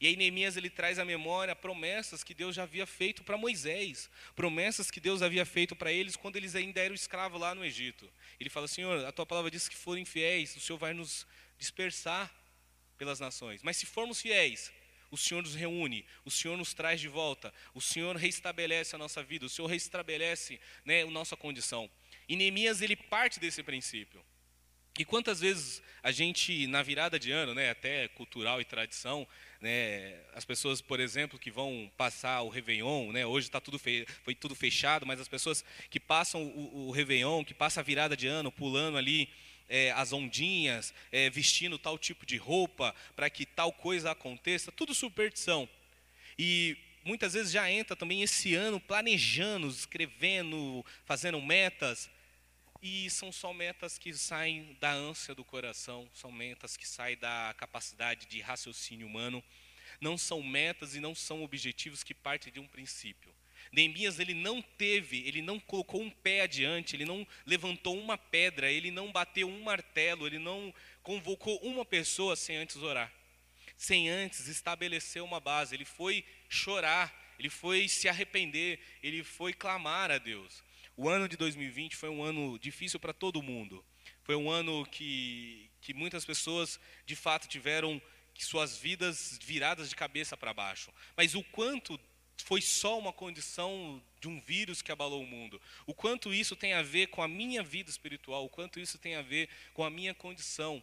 E 0.00 0.06
aí 0.06 0.14
Neemias 0.14 0.56
ele 0.56 0.70
traz 0.70 1.00
à 1.00 1.04
memória 1.04 1.56
promessas 1.56 2.22
que 2.22 2.32
Deus 2.32 2.54
já 2.54 2.62
havia 2.62 2.86
feito 2.86 3.24
para 3.24 3.36
Moisés, 3.36 4.08
promessas 4.36 4.88
que 4.88 5.00
Deus 5.00 5.20
havia 5.20 5.44
feito 5.44 5.74
para 5.74 5.92
eles 5.92 6.14
quando 6.14 6.36
eles 6.36 6.54
ainda 6.54 6.80
eram 6.80 6.94
escravos 6.94 7.40
lá 7.40 7.56
no 7.56 7.64
Egito. 7.64 8.08
Ele 8.38 8.48
fala: 8.48 8.68
Senhor, 8.68 9.04
a 9.04 9.10
tua 9.10 9.26
palavra 9.26 9.50
diz 9.50 9.68
que 9.68 9.76
forem 9.76 10.04
fiéis, 10.04 10.54
o 10.54 10.60
Senhor 10.60 10.78
vai 10.78 10.94
nos 10.94 11.26
dispersar 11.58 12.32
pelas 12.96 13.18
nações. 13.18 13.64
Mas 13.64 13.76
se 13.78 13.84
formos 13.84 14.20
fiéis, 14.20 14.70
o 15.10 15.16
Senhor 15.16 15.42
nos 15.42 15.54
reúne, 15.54 16.06
o 16.24 16.30
Senhor 16.30 16.56
nos 16.56 16.72
traz 16.72 17.00
de 17.00 17.08
volta, 17.08 17.52
o 17.74 17.80
Senhor 17.80 18.16
reestabelece 18.16 18.94
a 18.94 18.98
nossa 18.98 19.22
vida, 19.22 19.46
o 19.46 19.48
Senhor 19.48 19.68
reestabelece 19.68 20.60
né, 20.84 21.02
a 21.02 21.06
nossa 21.06 21.36
condição. 21.36 21.90
E 22.28 22.36
Neemias, 22.36 22.80
ele 22.80 22.96
parte 22.96 23.40
desse 23.40 23.62
princípio. 23.62 24.24
E 24.98 25.04
quantas 25.04 25.40
vezes 25.40 25.82
a 26.02 26.10
gente, 26.10 26.66
na 26.66 26.82
virada 26.82 27.18
de 27.18 27.30
ano, 27.30 27.54
né, 27.54 27.70
até 27.70 28.08
cultural 28.08 28.60
e 28.60 28.64
tradição, 28.64 29.26
né, 29.60 30.20
as 30.34 30.44
pessoas, 30.44 30.80
por 30.80 31.00
exemplo, 31.00 31.38
que 31.38 31.50
vão 31.50 31.90
passar 31.96 32.42
o 32.42 32.48
Réveillon, 32.48 33.12
né, 33.12 33.24
hoje 33.24 33.46
está 33.46 33.60
tudo 33.60 33.78
foi 33.78 34.34
tudo 34.34 34.54
fechado, 34.54 35.06
mas 35.06 35.20
as 35.20 35.28
pessoas 35.28 35.64
que 35.88 36.00
passam 36.00 36.42
o, 36.42 36.88
o 36.88 36.90
Réveillon, 36.90 37.44
que 37.44 37.54
passam 37.54 37.80
a 37.80 37.84
virada 37.84 38.16
de 38.16 38.26
ano 38.26 38.52
pulando 38.52 38.98
ali 38.98 39.28
é, 39.70 39.92
as 39.92 40.12
ondinhas, 40.12 40.92
é, 41.12 41.30
vestindo 41.30 41.78
tal 41.78 41.96
tipo 41.96 42.26
de 42.26 42.36
roupa 42.36 42.94
para 43.14 43.30
que 43.30 43.46
tal 43.46 43.72
coisa 43.72 44.10
aconteça, 44.10 44.72
tudo 44.72 44.92
superstição. 44.92 45.68
E 46.36 46.76
muitas 47.04 47.34
vezes 47.34 47.52
já 47.52 47.70
entra 47.70 47.94
também 47.94 48.22
esse 48.22 48.54
ano 48.54 48.80
planejando, 48.80 49.68
escrevendo, 49.68 50.84
fazendo 51.04 51.40
metas. 51.40 52.10
E 52.82 53.08
são 53.10 53.30
só 53.30 53.52
metas 53.52 53.98
que 53.98 54.12
saem 54.12 54.76
da 54.80 54.90
ânsia 54.90 55.34
do 55.34 55.44
coração, 55.44 56.08
são 56.14 56.32
metas 56.32 56.76
que 56.76 56.88
saem 56.88 57.16
da 57.16 57.54
capacidade 57.56 58.26
de 58.26 58.40
raciocínio 58.40 59.06
humano. 59.06 59.44
Não 60.00 60.16
são 60.16 60.42
metas 60.42 60.96
e 60.96 61.00
não 61.00 61.14
são 61.14 61.44
objetivos 61.44 62.02
que 62.02 62.14
partem 62.14 62.52
de 62.52 62.58
um 62.58 62.66
princípio. 62.66 63.32
Neemias 63.72 64.18
ele 64.18 64.34
não 64.34 64.60
teve, 64.60 65.26
ele 65.26 65.40
não 65.40 65.60
colocou 65.60 66.02
um 66.02 66.10
pé 66.10 66.42
adiante, 66.42 66.96
ele 66.96 67.04
não 67.04 67.26
levantou 67.46 67.96
uma 67.96 68.18
pedra, 68.18 68.70
ele 68.70 68.90
não 68.90 69.12
bateu 69.12 69.48
um 69.48 69.62
martelo, 69.62 70.26
ele 70.26 70.38
não 70.38 70.74
convocou 71.02 71.56
uma 71.62 71.84
pessoa 71.84 72.34
sem 72.34 72.56
antes 72.56 72.76
orar, 72.76 73.12
sem 73.76 74.08
antes 74.08 74.48
estabelecer 74.48 75.22
uma 75.22 75.38
base. 75.38 75.74
Ele 75.74 75.84
foi 75.84 76.24
chorar, 76.48 77.34
ele 77.38 77.48
foi 77.48 77.88
se 77.88 78.08
arrepender, 78.08 78.80
ele 79.02 79.22
foi 79.22 79.52
clamar 79.52 80.10
a 80.10 80.18
Deus. 80.18 80.64
O 80.96 81.08
ano 81.08 81.28
de 81.28 81.36
2020 81.36 81.96
foi 81.96 82.08
um 82.08 82.22
ano 82.22 82.58
difícil 82.58 82.98
para 82.98 83.12
todo 83.12 83.40
mundo. 83.40 83.84
Foi 84.24 84.34
um 84.34 84.50
ano 84.50 84.84
que, 84.86 85.70
que 85.80 85.94
muitas 85.94 86.24
pessoas 86.24 86.80
de 87.06 87.14
fato 87.14 87.48
tiveram 87.48 88.02
suas 88.44 88.76
vidas 88.76 89.38
viradas 89.42 89.90
de 89.90 89.96
cabeça 89.96 90.36
para 90.36 90.54
baixo, 90.54 90.92
mas 91.16 91.34
o 91.34 91.44
quanto 91.44 92.00
foi 92.40 92.60
só 92.60 92.98
uma 92.98 93.12
condição 93.12 94.02
de 94.20 94.28
um 94.28 94.40
vírus 94.40 94.82
que 94.82 94.92
abalou 94.92 95.22
o 95.22 95.26
mundo. 95.26 95.60
O 95.86 95.94
quanto 95.94 96.32
isso 96.32 96.54
tem 96.56 96.72
a 96.72 96.82
ver 96.82 97.08
com 97.08 97.22
a 97.22 97.28
minha 97.28 97.62
vida 97.62 97.90
espiritual, 97.90 98.44
o 98.44 98.48
quanto 98.48 98.78
isso 98.78 98.98
tem 98.98 99.14
a 99.14 99.22
ver 99.22 99.48
com 99.72 99.84
a 99.84 99.90
minha 99.90 100.14
condição. 100.14 100.82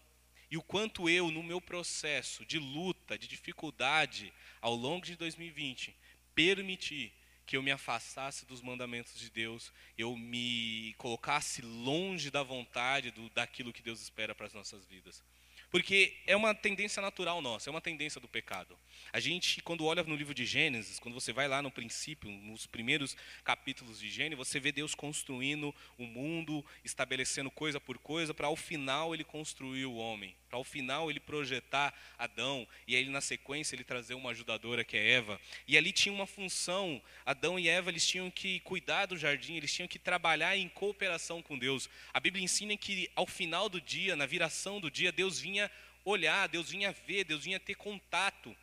E 0.49 0.57
o 0.57 0.63
quanto 0.63 1.09
eu, 1.09 1.29
no 1.29 1.43
meu 1.43 1.59
processo 1.59 2.45
de 2.45 2.57
luta, 2.57 3.17
de 3.17 3.27
dificuldade, 3.27 4.33
ao 4.61 4.73
longo 4.73 5.05
de 5.05 5.15
2020, 5.15 5.95
permiti 6.33 7.11
que 7.45 7.55
eu 7.55 7.63
me 7.63 7.71
afastasse 7.71 8.45
dos 8.45 8.61
mandamentos 8.61 9.17
de 9.17 9.29
Deus, 9.29 9.71
eu 9.97 10.15
me 10.17 10.93
colocasse 10.97 11.61
longe 11.61 12.29
da 12.29 12.43
vontade, 12.43 13.11
do, 13.11 13.29
daquilo 13.29 13.71
que 13.71 13.81
Deus 13.81 14.01
espera 14.01 14.35
para 14.35 14.47
as 14.47 14.53
nossas 14.53 14.85
vidas. 14.85 15.23
Porque 15.69 16.13
é 16.25 16.35
uma 16.35 16.55
tendência 16.55 17.01
natural 17.01 17.41
nossa, 17.41 17.69
é 17.69 17.71
uma 17.71 17.81
tendência 17.81 18.21
do 18.21 18.27
pecado. 18.27 18.77
A 19.11 19.19
gente, 19.19 19.61
quando 19.61 19.85
olha 19.85 20.03
no 20.03 20.15
livro 20.15 20.33
de 20.33 20.45
Gênesis, 20.45 20.99
quando 20.99 21.13
você 21.13 21.33
vai 21.33 21.47
lá 21.47 21.61
no 21.61 21.69
princípio, 21.69 22.29
nos 22.29 22.65
primeiros 22.65 23.15
capítulos 23.43 23.99
de 23.99 24.09
Gênesis, 24.09 24.37
você 24.37 24.59
vê 24.59 24.71
Deus 24.71 24.95
construindo 24.95 25.73
o 25.97 26.05
mundo, 26.05 26.65
estabelecendo 26.83 27.51
coisa 27.51 27.79
por 27.79 27.97
coisa, 27.97 28.33
para 28.33 28.47
ao 28.47 28.55
final 28.55 29.13
ele 29.13 29.23
construir 29.23 29.85
o 29.85 29.95
homem, 29.95 30.35
para 30.49 30.57
ao 30.57 30.63
final 30.63 31.09
ele 31.09 31.19
projetar 31.19 31.93
Adão, 32.17 32.67
e 32.87 32.95
aí 32.95 33.05
na 33.09 33.21
sequência 33.21 33.75
ele 33.75 33.83
trazer 33.83 34.13
uma 34.13 34.31
ajudadora 34.31 34.83
que 34.83 34.95
é 34.95 35.11
Eva. 35.11 35.39
E 35.67 35.77
ali 35.77 35.91
tinha 35.91 36.13
uma 36.13 36.27
função, 36.27 37.01
Adão 37.25 37.59
e 37.59 37.67
Eva, 37.67 37.89
eles 37.89 38.07
tinham 38.07 38.31
que 38.31 38.59
cuidar 38.61 39.05
do 39.05 39.17
jardim, 39.17 39.55
eles 39.55 39.73
tinham 39.73 39.87
que 39.87 39.99
trabalhar 39.99 40.55
em 40.57 40.69
cooperação 40.69 41.41
com 41.41 41.57
Deus. 41.57 41.89
A 42.13 42.19
Bíblia 42.19 42.43
ensina 42.43 42.75
que 42.77 43.09
ao 43.15 43.27
final 43.27 43.69
do 43.69 43.81
dia, 43.81 44.15
na 44.15 44.25
viração 44.25 44.79
do 44.79 44.89
dia, 44.89 45.11
Deus 45.11 45.39
vinha 45.39 45.66
olhar, 46.09 46.47
Deus 46.47 46.69
vinha 46.69 46.91
ver, 46.91 47.23
Deus 47.23 47.43
vinha 47.43 47.59
ter 47.59 47.75
contato 47.75 48.55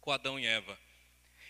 com 0.00 0.10
Adão 0.10 0.38
e 0.38 0.46
Eva. 0.46 0.78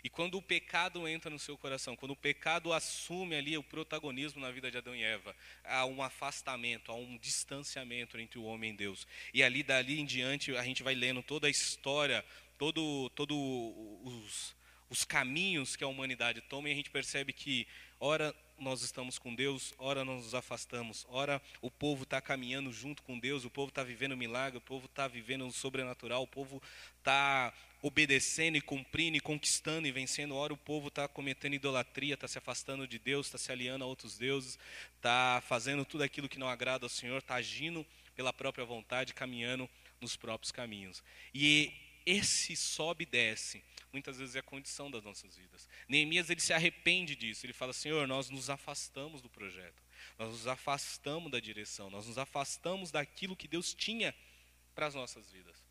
E 0.02 0.11
quando 0.11 0.37
o 0.37 0.43
pecado 0.43 1.09
entra 1.09 1.31
no 1.31 1.38
seu 1.38 1.57
coração, 1.57 1.97
quando 1.97 2.11
o 2.11 2.16
pecado 2.16 2.75
assume 2.75 3.37
ali 3.37 3.57
o 3.57 3.62
protagonismo 3.62 4.38
na 4.38 4.50
vida 4.50 4.71
de 4.71 4.76
Adão 4.76 4.95
e 4.95 5.02
Eva, 5.02 5.35
há 5.64 5.87
um 5.87 6.02
afastamento, 6.02 6.93
há 6.93 6.95
um 6.95 7.16
distanciamento 7.16 8.19
entre 8.21 8.38
o 8.38 8.45
homem 8.45 8.75
e 8.75 8.76
Deus. 8.76 9.07
E 9.33 9.43
ali 9.43 9.62
dali 9.62 9.99
em 9.99 10.04
diante 10.04 10.54
a 10.54 10.62
gente 10.62 10.83
vai 10.83 10.95
lendo 10.95 11.23
toda 11.23 11.47
a 11.47 11.50
história, 11.50 12.23
todo, 12.59 13.09
todo 13.11 13.35
os, 14.04 14.54
os 14.90 15.04
caminhos 15.04 15.75
que 15.75 15.83
a 15.83 15.88
humanidade 15.88 16.43
toma 16.43 16.69
e 16.69 16.73
a 16.73 16.75
gente 16.75 16.90
percebe 16.90 17.33
que 17.33 17.66
ora 17.99 18.35
nós 18.58 18.82
estamos 18.82 19.18
com 19.18 19.34
Deus, 19.34 19.75
ora 19.78 20.04
nós 20.04 20.25
nos 20.25 20.34
afastamos, 20.34 21.06
ora 21.08 21.40
o 21.61 21.70
povo 21.70 22.04
está 22.04 22.20
caminhando 22.20 22.73
junto 22.73 23.02
com 23.02 23.18
Deus, 23.18 23.44
o 23.44 23.50
povo 23.50 23.68
está 23.68 23.82
vivendo 23.82 24.16
milagre, 24.16 24.58
o 24.58 24.61
povo 24.61 24.87
está 24.87 25.08
vivendo 25.08 25.50
sobrenatural, 25.52 26.23
o 26.23 26.26
povo 26.26 26.62
está 26.99 27.52
obedecendo 27.82 28.56
e 28.56 28.62
cumprindo 28.62 29.16
e 29.16 29.20
conquistando 29.20 29.87
e 29.87 29.92
vencendo, 29.92 30.34
ora 30.34 30.52
o 30.54 30.56
povo 30.56 30.88
está 30.88 31.06
cometendo 31.06 31.54
idolatria, 31.54 32.14
está 32.14 32.26
se 32.26 32.38
afastando 32.38 32.88
de 32.88 32.99
Deus, 32.99 33.26
está 33.26 33.37
se 33.37 33.52
aliando 33.52 33.84
a 33.84 33.87
outros 33.87 34.16
deuses, 34.16 34.58
está 34.96 35.42
fazendo 35.46 35.84
tudo 35.84 36.02
aquilo 36.02 36.28
que 36.28 36.38
não 36.38 36.49
agrada 36.49 36.87
ao 36.87 36.90
Senhor, 36.90 37.18
está 37.18 37.34
agindo 37.34 37.84
pela 38.16 38.32
própria 38.32 38.64
vontade, 38.64 39.12
caminhando 39.12 39.68
nos 40.00 40.16
próprios 40.16 40.50
caminhos. 40.50 41.02
E 41.34 41.73
esse 42.06 42.56
sobe 42.56 43.02
e 43.04 43.06
desce, 43.06 43.62
muitas 43.94 44.18
vezes 44.18 44.34
é 44.34 44.40
a 44.40 44.42
condição 44.42 44.90
das 44.90 45.02
nossas 45.02 45.36
vidas. 45.36 45.68
Neemias 45.88 46.28
ele 46.28 46.40
se 46.40 46.52
arrepende 46.52 47.16
disso, 47.16 47.46
ele 47.46 47.52
fala: 47.52 47.72
Senhor, 47.72 48.06
nós 48.06 48.28
nos 48.28 48.50
afastamos 48.50 49.22
do 49.22 49.30
projeto, 49.30 49.82
nós 50.18 50.30
nos 50.30 50.46
afastamos 50.46 51.30
da 51.30 51.40
direção, 51.40 51.88
nós 51.88 52.06
nos 52.06 52.18
afastamos 52.18 52.90
daquilo 52.90 53.36
que 53.36 53.48
Deus 53.48 53.72
tinha 53.72 54.14
para 54.74 54.86
as 54.86 54.94
nossas 54.94 55.30
vidas. 55.30 55.64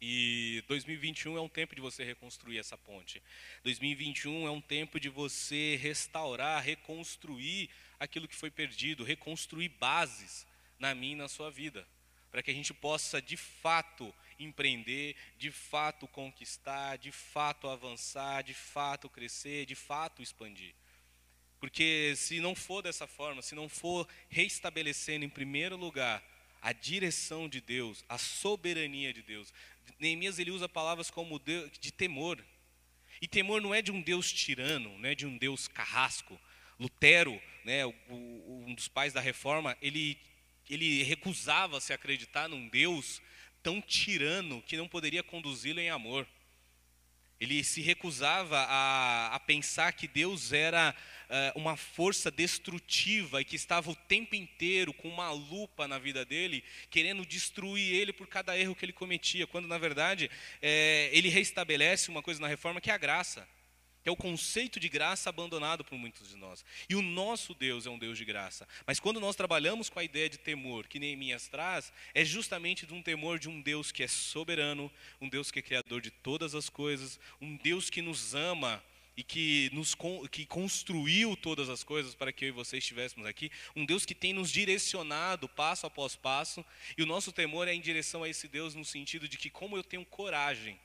E 0.00 0.62
2021 0.68 1.36
é 1.36 1.40
um 1.40 1.48
tempo 1.48 1.74
de 1.74 1.80
você 1.80 2.04
reconstruir 2.04 2.58
essa 2.58 2.76
ponte. 2.76 3.22
2021 3.64 4.46
é 4.46 4.50
um 4.50 4.60
tempo 4.60 5.00
de 5.00 5.08
você 5.08 5.76
restaurar, 5.76 6.62
reconstruir 6.62 7.70
aquilo 7.98 8.28
que 8.28 8.36
foi 8.36 8.50
perdido, 8.50 9.02
reconstruir 9.02 9.68
bases 9.70 10.46
na 10.78 10.94
minha 10.94 11.14
e 11.14 11.16
na 11.16 11.28
sua 11.28 11.50
vida, 11.50 11.86
para 12.30 12.42
que 12.42 12.50
a 12.50 12.54
gente 12.54 12.72
possa 12.74 13.20
de 13.20 13.36
fato 13.36 14.14
empreender, 14.38 15.16
de 15.38 15.50
fato 15.50 16.06
conquistar, 16.06 16.96
de 16.96 17.10
fato 17.10 17.68
avançar, 17.68 18.42
de 18.42 18.54
fato 18.54 19.08
crescer, 19.08 19.66
de 19.66 19.74
fato 19.74 20.22
expandir. 20.22 20.74
Porque 21.60 22.14
se 22.16 22.40
não 22.40 22.54
for 22.54 22.82
dessa 22.82 23.06
forma, 23.06 23.42
se 23.42 23.54
não 23.54 23.68
for 23.68 24.08
reestabelecendo 24.28 25.24
em 25.24 25.28
primeiro 25.28 25.76
lugar 25.76 26.22
a 26.62 26.72
direção 26.72 27.48
de 27.48 27.60
Deus, 27.60 28.04
a 28.08 28.18
soberania 28.18 29.12
de 29.12 29.22
Deus, 29.22 29.52
Neemias 29.98 30.38
ele 30.38 30.50
usa 30.50 30.68
palavras 30.68 31.10
como 31.10 31.40
de 31.80 31.92
temor. 31.92 32.42
E 33.20 33.26
temor 33.26 33.60
não 33.60 33.74
é 33.74 33.82
de 33.82 33.90
um 33.90 34.00
Deus 34.00 34.32
tirano, 34.32 34.96
não 34.98 35.08
é 35.08 35.14
de 35.14 35.26
um 35.26 35.36
Deus 35.36 35.66
carrasco. 35.66 36.38
Lutero, 36.78 37.40
né, 37.64 37.84
um 38.08 38.72
dos 38.74 38.86
pais 38.86 39.12
da 39.12 39.20
reforma, 39.20 39.76
ele, 39.82 40.16
ele 40.70 41.02
recusava 41.02 41.80
se 41.80 41.92
acreditar 41.92 42.48
num 42.48 42.68
Deus 42.68 43.20
tão 43.62 43.80
tirano 43.80 44.62
que 44.62 44.76
não 44.76 44.88
poderia 44.88 45.22
conduzi-lo 45.22 45.80
em 45.80 45.90
amor. 45.90 46.26
Ele 47.40 47.62
se 47.62 47.80
recusava 47.80 48.58
a, 48.58 49.34
a 49.34 49.40
pensar 49.40 49.92
que 49.92 50.08
Deus 50.08 50.52
era 50.52 50.92
uh, 51.28 51.58
uma 51.58 51.76
força 51.76 52.32
destrutiva 52.32 53.40
e 53.40 53.44
que 53.44 53.54
estava 53.54 53.90
o 53.90 53.94
tempo 53.94 54.34
inteiro 54.34 54.92
com 54.92 55.08
uma 55.08 55.30
lupa 55.30 55.86
na 55.86 55.98
vida 55.98 56.24
dele, 56.24 56.64
querendo 56.90 57.24
destruir 57.24 57.94
ele 57.94 58.12
por 58.12 58.26
cada 58.26 58.58
erro 58.58 58.74
que 58.74 58.84
ele 58.84 58.92
cometia, 58.92 59.46
quando 59.46 59.68
na 59.68 59.78
verdade 59.78 60.28
é, 60.60 61.10
ele 61.12 61.28
restabelece 61.28 62.10
uma 62.10 62.22
coisa 62.22 62.40
na 62.40 62.48
reforma 62.48 62.80
que 62.80 62.90
é 62.90 62.94
a 62.94 62.98
graça 62.98 63.46
é 64.08 64.10
o 64.10 64.16
conceito 64.16 64.80
de 64.80 64.88
graça 64.88 65.28
abandonado 65.28 65.84
por 65.84 65.96
muitos 65.96 66.28
de 66.30 66.36
nós. 66.36 66.64
E 66.88 66.94
o 66.94 67.02
nosso 67.02 67.54
Deus 67.54 67.86
é 67.86 67.90
um 67.90 67.98
Deus 67.98 68.18
de 68.18 68.24
graça. 68.24 68.66
Mas 68.86 68.98
quando 68.98 69.20
nós 69.20 69.36
trabalhamos 69.36 69.88
com 69.88 69.98
a 69.98 70.04
ideia 70.04 70.28
de 70.28 70.38
temor 70.38 70.86
que 70.86 70.98
Neemias 70.98 71.48
traz, 71.48 71.92
é 72.14 72.24
justamente 72.24 72.86
de 72.86 72.94
um 72.94 73.02
temor 73.02 73.38
de 73.38 73.48
um 73.48 73.60
Deus 73.60 73.92
que 73.92 74.02
é 74.02 74.08
soberano, 74.08 74.90
um 75.20 75.28
Deus 75.28 75.50
que 75.50 75.58
é 75.58 75.62
criador 75.62 76.00
de 76.00 76.10
todas 76.10 76.54
as 76.54 76.68
coisas, 76.68 77.20
um 77.40 77.56
Deus 77.56 77.90
que 77.90 78.02
nos 78.02 78.34
ama 78.34 78.82
e 79.16 79.22
que 79.22 79.68
nos 79.72 79.96
que 80.30 80.46
construiu 80.46 81.36
todas 81.36 81.68
as 81.68 81.82
coisas 81.82 82.14
para 82.14 82.32
que 82.32 82.44
eu 82.44 82.48
e 82.50 82.52
você 82.52 82.78
estivéssemos 82.78 83.26
aqui, 83.26 83.50
um 83.74 83.84
Deus 83.84 84.06
que 84.06 84.14
tem 84.14 84.32
nos 84.32 84.48
direcionado 84.50 85.48
passo 85.48 85.86
após 85.86 86.14
passo, 86.14 86.64
e 86.96 87.02
o 87.02 87.06
nosso 87.06 87.32
temor 87.32 87.66
é 87.66 87.74
em 87.74 87.80
direção 87.80 88.22
a 88.22 88.28
esse 88.28 88.46
Deus 88.46 88.76
no 88.76 88.84
sentido 88.84 89.28
de 89.28 89.36
que 89.36 89.50
como 89.50 89.76
eu 89.76 89.82
tenho 89.82 90.04
coragem 90.04 90.78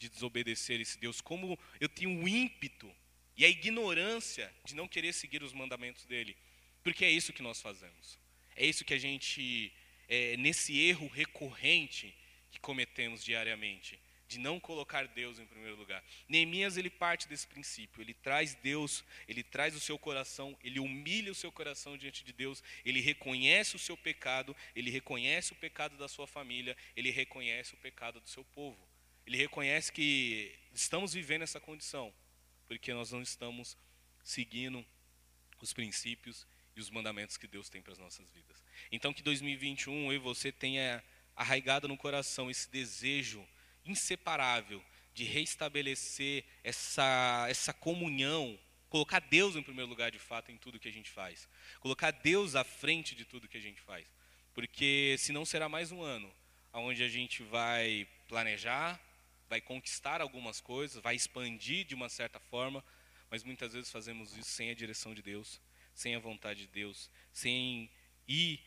de 0.00 0.08
desobedecer 0.08 0.80
esse 0.80 0.98
Deus, 0.98 1.20
como 1.20 1.58
eu 1.78 1.88
tenho 1.88 2.22
o 2.22 2.26
ímpeto 2.26 2.90
e 3.36 3.44
a 3.44 3.48
ignorância 3.48 4.52
de 4.64 4.74
não 4.74 4.88
querer 4.88 5.12
seguir 5.12 5.42
os 5.42 5.52
mandamentos 5.52 6.06
dele, 6.06 6.36
porque 6.82 7.04
é 7.04 7.10
isso 7.10 7.34
que 7.34 7.42
nós 7.42 7.60
fazemos. 7.60 8.18
É 8.56 8.64
isso 8.64 8.84
que 8.84 8.94
a 8.94 8.98
gente, 8.98 9.70
é, 10.08 10.38
nesse 10.38 10.80
erro 10.80 11.06
recorrente 11.06 12.14
que 12.50 12.58
cometemos 12.58 13.22
diariamente, 13.22 14.00
de 14.26 14.38
não 14.38 14.58
colocar 14.58 15.06
Deus 15.06 15.38
em 15.38 15.44
primeiro 15.44 15.76
lugar. 15.76 16.02
Neemias 16.26 16.78
ele 16.78 16.88
parte 16.88 17.28
desse 17.28 17.46
princípio, 17.46 18.00
ele 18.00 18.14
traz 18.14 18.54
Deus, 18.54 19.04
ele 19.28 19.42
traz 19.42 19.76
o 19.76 19.80
seu 19.80 19.98
coração, 19.98 20.56
ele 20.64 20.80
humilha 20.80 21.30
o 21.30 21.34
seu 21.34 21.52
coração 21.52 21.98
diante 21.98 22.24
de 22.24 22.32
Deus, 22.32 22.62
ele 22.84 23.00
reconhece 23.00 23.76
o 23.76 23.78
seu 23.78 23.98
pecado, 23.98 24.56
ele 24.74 24.90
reconhece 24.90 25.52
o 25.52 25.56
pecado 25.56 25.96
da 25.98 26.08
sua 26.08 26.26
família, 26.26 26.74
ele 26.96 27.10
reconhece 27.10 27.74
o 27.74 27.76
pecado 27.76 28.18
do 28.18 28.28
seu 28.28 28.44
povo. 28.44 28.89
Ele 29.30 29.36
reconhece 29.36 29.92
que 29.92 30.52
estamos 30.74 31.12
vivendo 31.12 31.42
essa 31.42 31.60
condição, 31.60 32.12
porque 32.66 32.92
nós 32.92 33.12
não 33.12 33.22
estamos 33.22 33.78
seguindo 34.24 34.84
os 35.60 35.72
princípios 35.72 36.44
e 36.74 36.80
os 36.80 36.90
mandamentos 36.90 37.36
que 37.36 37.46
Deus 37.46 37.68
tem 37.68 37.80
para 37.80 37.92
as 37.92 37.98
nossas 38.00 38.28
vidas. 38.32 38.60
Então, 38.90 39.14
que 39.14 39.22
2021 39.22 40.06
eu 40.06 40.14
e 40.14 40.18
você 40.18 40.50
tenha 40.50 41.00
arraigado 41.36 41.86
no 41.86 41.96
coração 41.96 42.50
esse 42.50 42.68
desejo 42.68 43.46
inseparável 43.86 44.84
de 45.14 45.22
restabelecer 45.22 46.44
essa, 46.64 47.46
essa 47.48 47.72
comunhão, 47.72 48.58
colocar 48.88 49.20
Deus 49.20 49.54
em 49.54 49.62
primeiro 49.62 49.88
lugar 49.88 50.10
de 50.10 50.18
fato 50.18 50.50
em 50.50 50.56
tudo 50.56 50.80
que 50.80 50.88
a 50.88 50.92
gente 50.92 51.08
faz, 51.08 51.48
colocar 51.78 52.10
Deus 52.10 52.56
à 52.56 52.64
frente 52.64 53.14
de 53.14 53.24
tudo 53.24 53.46
que 53.46 53.58
a 53.58 53.62
gente 53.62 53.80
faz, 53.80 54.12
porque 54.52 55.14
senão 55.20 55.44
será 55.44 55.68
mais 55.68 55.92
um 55.92 56.02
ano 56.02 56.34
onde 56.72 57.04
a 57.04 57.08
gente 57.08 57.44
vai 57.44 58.08
planejar, 58.26 59.00
vai 59.50 59.60
conquistar 59.60 60.20
algumas 60.20 60.60
coisas, 60.60 61.02
vai 61.02 61.16
expandir 61.16 61.84
de 61.84 61.92
uma 61.92 62.08
certa 62.08 62.38
forma, 62.38 62.84
mas 63.28 63.42
muitas 63.42 63.72
vezes 63.72 63.90
fazemos 63.90 64.36
isso 64.36 64.48
sem 64.48 64.70
a 64.70 64.74
direção 64.74 65.12
de 65.12 65.22
Deus, 65.22 65.60
sem 65.92 66.14
a 66.14 66.20
vontade 66.20 66.60
de 66.60 66.66
Deus, 66.68 67.10
sem 67.32 67.90
ir 68.28 68.60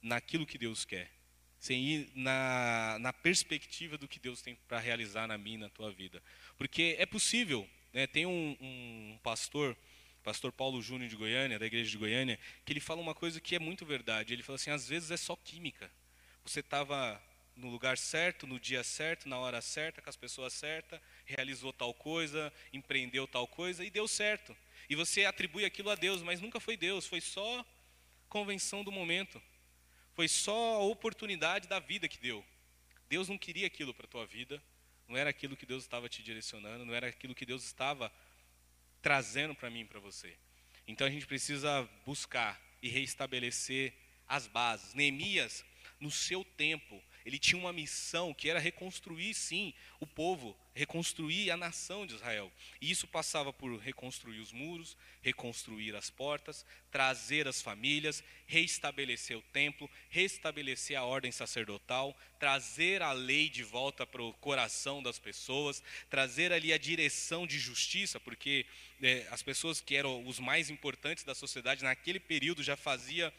naquilo 0.00 0.46
que 0.46 0.56
Deus 0.56 0.86
quer, 0.86 1.12
sem 1.58 1.84
ir 1.84 2.12
na, 2.14 2.96
na 2.98 3.12
perspectiva 3.12 3.98
do 3.98 4.08
que 4.08 4.18
Deus 4.18 4.40
tem 4.40 4.54
para 4.66 4.80
realizar 4.80 5.28
na 5.28 5.36
minha 5.36 5.58
na 5.58 5.68
tua 5.68 5.92
vida. 5.92 6.22
Porque 6.56 6.96
é 6.98 7.04
possível, 7.04 7.68
né? 7.92 8.06
tem 8.06 8.24
um, 8.24 8.56
um 8.58 9.18
pastor, 9.22 9.76
pastor 10.24 10.50
Paulo 10.50 10.80
Júnior 10.80 11.10
de 11.10 11.16
Goiânia, 11.16 11.58
da 11.58 11.66
igreja 11.66 11.90
de 11.90 11.98
Goiânia, 11.98 12.38
que 12.64 12.72
ele 12.72 12.80
fala 12.80 13.02
uma 13.02 13.14
coisa 13.14 13.38
que 13.38 13.54
é 13.54 13.58
muito 13.58 13.84
verdade. 13.84 14.32
Ele 14.32 14.42
fala 14.42 14.56
assim: 14.56 14.70
às 14.70 14.88
vezes 14.88 15.10
é 15.10 15.16
só 15.18 15.36
química. 15.36 15.90
Você 16.42 16.60
estava 16.60 17.22
no 17.56 17.68
lugar 17.68 17.96
certo, 17.96 18.46
no 18.46 18.60
dia 18.60 18.84
certo, 18.84 19.28
na 19.28 19.38
hora 19.38 19.62
certa, 19.62 20.02
com 20.02 20.10
as 20.10 20.16
pessoas 20.16 20.52
certas, 20.52 21.00
realizou 21.24 21.72
tal 21.72 21.94
coisa, 21.94 22.52
empreendeu 22.72 23.26
tal 23.26 23.48
coisa 23.48 23.84
e 23.84 23.90
deu 23.90 24.06
certo. 24.06 24.56
E 24.88 24.94
você 24.94 25.24
atribui 25.24 25.64
aquilo 25.64 25.90
a 25.90 25.94
Deus, 25.94 26.22
mas 26.22 26.40
nunca 26.40 26.60
foi 26.60 26.76
Deus, 26.76 27.06
foi 27.06 27.20
só 27.20 27.64
convenção 28.28 28.84
do 28.84 28.92
momento. 28.92 29.42
Foi 30.14 30.28
só 30.28 30.74
a 30.74 30.82
oportunidade 30.82 31.66
da 31.66 31.78
vida 31.78 32.08
que 32.08 32.18
deu. 32.18 32.44
Deus 33.08 33.28
não 33.28 33.38
queria 33.38 33.66
aquilo 33.66 33.94
para 33.94 34.06
a 34.06 34.08
tua 34.08 34.26
vida, 34.26 34.62
não 35.08 35.16
era 35.16 35.30
aquilo 35.30 35.56
que 35.56 35.66
Deus 35.66 35.84
estava 35.84 36.08
te 36.08 36.22
direcionando, 36.22 36.84
não 36.84 36.94
era 36.94 37.08
aquilo 37.08 37.34
que 37.34 37.46
Deus 37.46 37.64
estava 37.64 38.12
trazendo 39.00 39.54
para 39.54 39.70
mim 39.70 39.86
para 39.86 40.00
você. 40.00 40.36
Então 40.86 41.06
a 41.06 41.10
gente 41.10 41.26
precisa 41.26 41.88
buscar 42.04 42.60
e 42.82 42.88
reestabelecer 42.88 43.92
as 44.26 44.46
bases. 44.46 44.94
Neemias, 44.94 45.64
no 46.00 46.10
seu 46.10 46.44
tempo, 46.44 47.02
ele 47.26 47.40
tinha 47.40 47.60
uma 47.60 47.72
missão 47.72 48.32
que 48.32 48.48
era 48.48 48.60
reconstruir, 48.60 49.34
sim, 49.34 49.74
o 49.98 50.06
povo, 50.06 50.56
reconstruir 50.72 51.50
a 51.50 51.56
nação 51.56 52.06
de 52.06 52.14
Israel. 52.14 52.52
E 52.80 52.88
isso 52.88 53.04
passava 53.08 53.52
por 53.52 53.76
reconstruir 53.78 54.38
os 54.38 54.52
muros, 54.52 54.96
reconstruir 55.22 55.96
as 55.96 56.08
portas, 56.08 56.64
trazer 56.88 57.48
as 57.48 57.60
famílias, 57.60 58.22
reestabelecer 58.46 59.36
o 59.36 59.42
templo, 59.42 59.90
restabelecer 60.08 60.96
a 60.96 61.02
ordem 61.02 61.32
sacerdotal, 61.32 62.16
trazer 62.38 63.02
a 63.02 63.10
lei 63.10 63.48
de 63.48 63.64
volta 63.64 64.06
para 64.06 64.22
o 64.22 64.32
coração 64.34 65.02
das 65.02 65.18
pessoas, 65.18 65.82
trazer 66.08 66.52
ali 66.52 66.72
a 66.72 66.78
direção 66.78 67.44
de 67.44 67.58
justiça, 67.58 68.20
porque 68.20 68.64
é, 69.02 69.26
as 69.32 69.42
pessoas 69.42 69.80
que 69.80 69.96
eram 69.96 70.24
os 70.28 70.38
mais 70.38 70.70
importantes 70.70 71.24
da 71.24 71.34
sociedade 71.34 71.82
naquele 71.82 72.20
período 72.20 72.62
já 72.62 72.76
fazia 72.76 73.34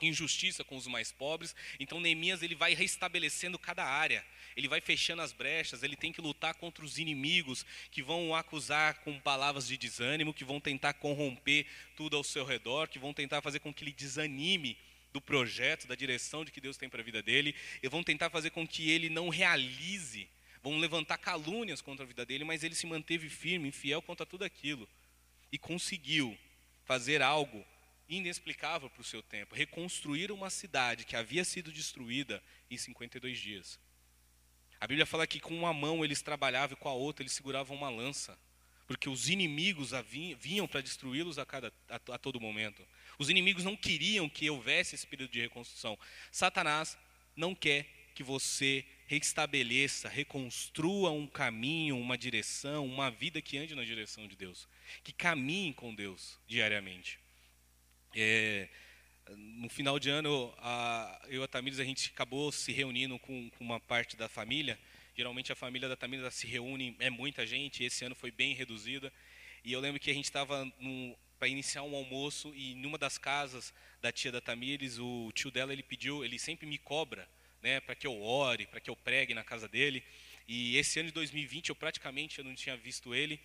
injustiça 0.00 0.64
com 0.64 0.76
os 0.76 0.86
mais 0.86 1.12
pobres. 1.12 1.54
Então 1.80 2.00
Neemias 2.00 2.42
ele 2.42 2.54
vai 2.54 2.74
restabelecendo 2.74 3.58
cada 3.58 3.84
área. 3.84 4.24
Ele 4.56 4.68
vai 4.68 4.80
fechando 4.80 5.22
as 5.22 5.32
brechas, 5.32 5.82
ele 5.82 5.96
tem 5.96 6.12
que 6.12 6.20
lutar 6.20 6.54
contra 6.54 6.84
os 6.84 6.98
inimigos 6.98 7.64
que 7.90 8.02
vão 8.02 8.30
o 8.30 8.34
acusar 8.34 9.00
com 9.00 9.20
palavras 9.20 9.68
de 9.68 9.76
desânimo, 9.76 10.32
que 10.32 10.44
vão 10.44 10.58
tentar 10.60 10.94
corromper 10.94 11.66
tudo 11.96 12.16
ao 12.16 12.24
seu 12.24 12.44
redor, 12.44 12.88
que 12.88 12.98
vão 12.98 13.12
tentar 13.12 13.42
fazer 13.42 13.60
com 13.60 13.72
que 13.72 13.84
ele 13.84 13.92
desanime 13.92 14.78
do 15.12 15.20
projeto, 15.20 15.86
da 15.86 15.94
direção 15.94 16.44
de 16.44 16.50
que 16.50 16.60
Deus 16.60 16.76
tem 16.76 16.88
para 16.88 17.00
a 17.00 17.04
vida 17.04 17.22
dele, 17.22 17.54
e 17.82 17.88
vão 17.88 18.02
tentar 18.02 18.30
fazer 18.30 18.50
com 18.50 18.66
que 18.66 18.90
ele 18.90 19.10
não 19.10 19.28
realize, 19.28 20.28
vão 20.62 20.78
levantar 20.78 21.18
calúnias 21.18 21.80
contra 21.80 22.04
a 22.04 22.08
vida 22.08 22.24
dele, 22.24 22.44
mas 22.44 22.64
ele 22.64 22.74
se 22.74 22.86
manteve 22.86 23.28
firme, 23.28 23.70
fiel 23.70 24.00
contra 24.00 24.24
tudo 24.24 24.44
aquilo 24.44 24.88
e 25.50 25.58
conseguiu 25.58 26.36
fazer 26.84 27.22
algo 27.22 27.64
inexplicável 28.08 28.88
para 28.88 29.00
o 29.00 29.04
seu 29.04 29.22
tempo, 29.22 29.54
reconstruir 29.54 30.30
uma 30.30 30.50
cidade 30.50 31.04
que 31.04 31.16
havia 31.16 31.44
sido 31.44 31.72
destruída 31.72 32.42
em 32.70 32.76
52 32.76 33.38
dias. 33.38 33.78
A 34.80 34.86
Bíblia 34.86 35.06
fala 35.06 35.26
que 35.26 35.40
com 35.40 35.56
uma 35.56 35.72
mão 35.72 36.04
eles 36.04 36.22
trabalhavam 36.22 36.76
e 36.76 36.80
com 36.80 36.88
a 36.88 36.92
outra 36.92 37.22
eles 37.22 37.32
seguravam 37.32 37.76
uma 37.76 37.88
lança, 37.88 38.38
porque 38.86 39.08
os 39.08 39.28
inimigos 39.28 39.90
vinham 40.38 40.68
para 40.68 40.80
destruí-los 40.80 41.38
a, 41.38 41.46
cada, 41.46 41.72
a, 41.88 41.96
a 41.96 42.18
todo 42.18 42.40
momento. 42.40 42.86
Os 43.18 43.28
inimigos 43.28 43.64
não 43.64 43.76
queriam 43.76 44.28
que 44.28 44.48
houvesse 44.48 44.94
esse 44.94 45.06
período 45.06 45.32
de 45.32 45.40
reconstrução. 45.40 45.98
Satanás 46.30 46.96
não 47.34 47.54
quer 47.54 47.86
que 48.14 48.22
você 48.22 48.84
restabeleça, 49.06 50.08
reconstrua 50.08 51.10
um 51.10 51.26
caminho, 51.26 51.98
uma 51.98 52.16
direção, 52.16 52.86
uma 52.86 53.10
vida 53.10 53.42
que 53.42 53.58
ande 53.58 53.74
na 53.74 53.84
direção 53.84 54.26
de 54.26 54.36
Deus, 54.36 54.68
que 55.02 55.12
caminhe 55.12 55.72
com 55.72 55.94
Deus 55.94 56.38
diariamente. 56.46 57.18
É, 58.18 58.66
no 59.36 59.68
final 59.68 59.98
de 59.98 60.08
ano, 60.08 60.50
a, 60.56 61.20
eu 61.28 61.42
e 61.42 61.44
a 61.44 61.46
Tamires, 61.46 61.78
a 61.78 61.84
gente 61.84 62.08
acabou 62.14 62.50
se 62.50 62.72
reunindo 62.72 63.18
com, 63.18 63.50
com, 63.50 63.62
uma 63.62 63.78
parte 63.78 64.16
da 64.16 64.26
família. 64.26 64.78
Geralmente 65.14 65.52
a 65.52 65.54
família 65.54 65.86
da 65.86 65.96
Tamires 65.96 66.32
se 66.32 66.46
reúne, 66.46 66.96
é 66.98 67.10
muita 67.10 67.46
gente, 67.46 67.84
esse 67.84 68.06
ano 68.06 68.14
foi 68.14 68.30
bem 68.30 68.54
reduzida. 68.54 69.12
E 69.62 69.70
eu 69.70 69.80
lembro 69.80 70.00
que 70.00 70.10
a 70.10 70.14
gente 70.14 70.24
estava 70.24 70.66
para 71.38 71.46
iniciar 71.46 71.82
um 71.82 71.94
almoço 71.94 72.54
e 72.54 72.74
numa 72.76 72.96
das 72.96 73.18
casas 73.18 73.74
da 74.00 74.10
tia 74.10 74.32
da 74.32 74.40
Tamires, 74.40 74.98
o 74.98 75.30
tio 75.34 75.50
dela, 75.50 75.74
ele 75.74 75.82
pediu, 75.82 76.24
ele 76.24 76.38
sempre 76.38 76.64
me 76.66 76.78
cobra, 76.78 77.28
né, 77.62 77.80
para 77.80 77.94
que 77.94 78.06
eu 78.06 78.22
ore, 78.22 78.66
para 78.66 78.80
que 78.80 78.88
eu 78.88 78.96
pregue 78.96 79.34
na 79.34 79.44
casa 79.44 79.68
dele. 79.68 80.02
E 80.48 80.78
esse 80.78 80.98
ano 81.00 81.08
de 81.08 81.12
2020 81.12 81.68
eu 81.68 81.74
praticamente 81.74 82.38
eu 82.38 82.46
não 82.46 82.54
tinha 82.54 82.78
visto 82.78 83.14
ele. 83.14 83.38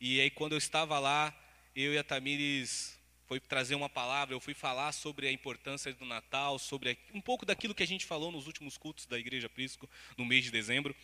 E 0.00 0.20
aí 0.20 0.30
quando 0.30 0.52
eu 0.52 0.58
estava 0.58 0.98
lá, 0.98 1.32
eu 1.76 1.94
e 1.94 1.98
a 1.98 2.02
Tamires 2.02 2.99
foi 3.30 3.38
trazer 3.38 3.76
uma 3.76 3.88
palavra, 3.88 4.34
eu 4.34 4.40
fui 4.40 4.54
falar 4.54 4.90
sobre 4.90 5.28
a 5.28 5.30
importância 5.30 5.92
do 5.92 6.04
Natal, 6.04 6.58
sobre 6.58 6.98
um 7.14 7.20
pouco 7.20 7.46
daquilo 7.46 7.72
que 7.72 7.82
a 7.84 7.86
gente 7.86 8.04
falou 8.04 8.32
nos 8.32 8.48
últimos 8.48 8.76
cultos 8.76 9.06
da 9.06 9.16
Igreja 9.16 9.48
Prisco 9.48 9.88
no 10.18 10.24
mês 10.24 10.42
de 10.42 10.50
dezembro. 10.50 10.96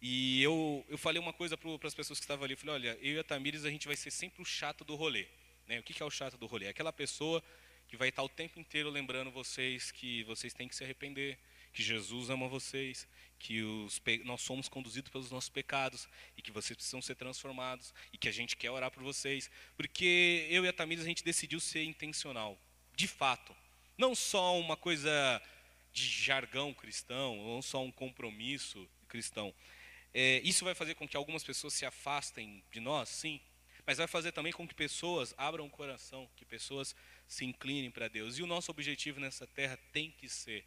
E 0.00 0.42
eu, 0.42 0.82
eu 0.88 0.96
falei 0.96 1.20
uma 1.20 1.34
coisa 1.34 1.54
para 1.54 1.86
as 1.86 1.94
pessoas 1.94 2.18
que 2.18 2.24
estavam 2.24 2.46
ali, 2.46 2.54
eu 2.54 2.56
falei, 2.56 2.76
olha, 2.76 2.98
eu 3.02 3.16
e 3.16 3.18
a 3.18 3.22
Tamires, 3.22 3.66
a 3.66 3.70
gente 3.70 3.86
vai 3.86 3.94
ser 3.94 4.10
sempre 4.10 4.40
o 4.40 4.44
chato 4.46 4.86
do 4.86 4.94
rolê. 4.94 5.26
Né? 5.68 5.78
O 5.78 5.82
que, 5.82 5.92
que 5.92 6.02
é 6.02 6.06
o 6.06 6.10
chato 6.10 6.38
do 6.38 6.46
rolê? 6.46 6.64
É 6.64 6.68
aquela 6.70 6.94
pessoa 6.94 7.42
que 7.86 7.94
vai 7.94 8.08
estar 8.08 8.22
o 8.22 8.28
tempo 8.30 8.58
inteiro 8.58 8.88
lembrando 8.88 9.30
vocês 9.30 9.90
que 9.90 10.24
vocês 10.24 10.54
têm 10.54 10.68
que 10.68 10.74
se 10.74 10.82
arrepender, 10.82 11.38
que 11.76 11.82
Jesus 11.82 12.30
ama 12.30 12.48
vocês, 12.48 13.06
que 13.38 13.62
os, 13.62 14.00
nós 14.24 14.40
somos 14.40 14.66
conduzidos 14.66 15.10
pelos 15.10 15.30
nossos 15.30 15.50
pecados 15.50 16.08
e 16.34 16.40
que 16.40 16.50
vocês 16.50 16.74
precisam 16.74 17.02
ser 17.02 17.16
transformados 17.16 17.92
e 18.14 18.16
que 18.16 18.30
a 18.30 18.32
gente 18.32 18.56
quer 18.56 18.70
orar 18.70 18.90
por 18.90 19.02
vocês, 19.02 19.50
porque 19.76 20.46
eu 20.48 20.64
e 20.64 20.68
a 20.68 20.72
Tamires 20.72 21.04
a 21.04 21.06
gente 21.06 21.22
decidiu 21.22 21.60
ser 21.60 21.84
intencional, 21.84 22.58
de 22.94 23.06
fato, 23.06 23.54
não 23.98 24.14
só 24.14 24.58
uma 24.58 24.74
coisa 24.74 25.10
de 25.92 26.08
jargão 26.08 26.72
cristão, 26.72 27.36
não 27.44 27.60
só 27.60 27.84
um 27.84 27.92
compromisso 27.92 28.88
cristão. 29.06 29.54
É, 30.14 30.40
isso 30.42 30.64
vai 30.64 30.74
fazer 30.74 30.94
com 30.94 31.06
que 31.06 31.16
algumas 31.16 31.44
pessoas 31.44 31.74
se 31.74 31.84
afastem 31.84 32.64
de 32.72 32.80
nós, 32.80 33.10
sim, 33.10 33.38
mas 33.86 33.98
vai 33.98 34.06
fazer 34.06 34.32
também 34.32 34.50
com 34.52 34.66
que 34.66 34.74
pessoas 34.74 35.34
abram 35.36 35.66
o 35.66 35.70
coração, 35.70 36.26
que 36.36 36.44
pessoas 36.46 36.96
se 37.28 37.44
inclinem 37.44 37.90
para 37.90 38.08
Deus. 38.08 38.38
E 38.38 38.42
o 38.42 38.46
nosso 38.46 38.70
objetivo 38.70 39.20
nessa 39.20 39.46
terra 39.46 39.78
tem 39.92 40.10
que 40.10 40.26
ser 40.26 40.64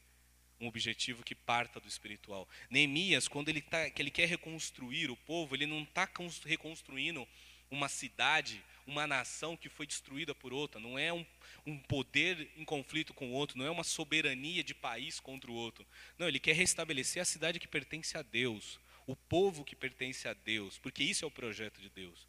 um 0.60 0.68
objetivo 0.68 1.24
que 1.24 1.34
parta 1.34 1.80
do 1.80 1.88
espiritual. 1.88 2.48
Neemias, 2.70 3.28
quando 3.28 3.50
ele, 3.50 3.62
tá, 3.62 3.90
que 3.90 4.02
ele 4.02 4.12
quer 4.12 4.28
reconstruir 4.28 5.10
o 5.10 5.16
povo, 5.16 5.56
ele 5.56 5.66
não 5.66 5.84
está 5.84 6.08
reconstruindo 6.46 7.28
uma 7.72 7.88
cidade, 7.88 8.64
uma 8.86 9.06
nação 9.06 9.56
que 9.56 9.70
foi 9.70 9.86
destruída 9.86 10.34
por 10.34 10.52
outra. 10.52 10.80
Não 10.80 10.98
é 10.98 11.14
um, 11.14 11.26
um 11.66 11.78
poder 11.78 12.50
em 12.58 12.66
conflito 12.66 13.14
com 13.14 13.30
o 13.30 13.34
outro, 13.34 13.58
não 13.58 13.66
é 13.66 13.72
uma 13.72 13.84
soberania 13.84 14.64
de 14.64 14.74
país 14.74 15.20
contra 15.20 15.50
o 15.50 15.56
outro. 15.56 15.86
Não, 16.18 16.28
ele 16.28 16.40
quer 16.40 16.56
restabelecer 16.56 17.22
a 17.22 17.26
cidade 17.26 17.60
que 17.60 17.68
pertence 17.68 18.18
a 18.18 18.22
Deus, 18.22 18.80
o 19.08 19.16
povo 19.16 19.64
que 19.64 19.76
pertence 19.76 20.28
a 20.28 20.34
Deus, 20.34 20.78
porque 20.78 21.04
isso 21.04 21.24
é 21.24 21.28
o 21.28 21.32
projeto 21.32 21.80
de 21.82 21.90
Deus. 21.90 22.28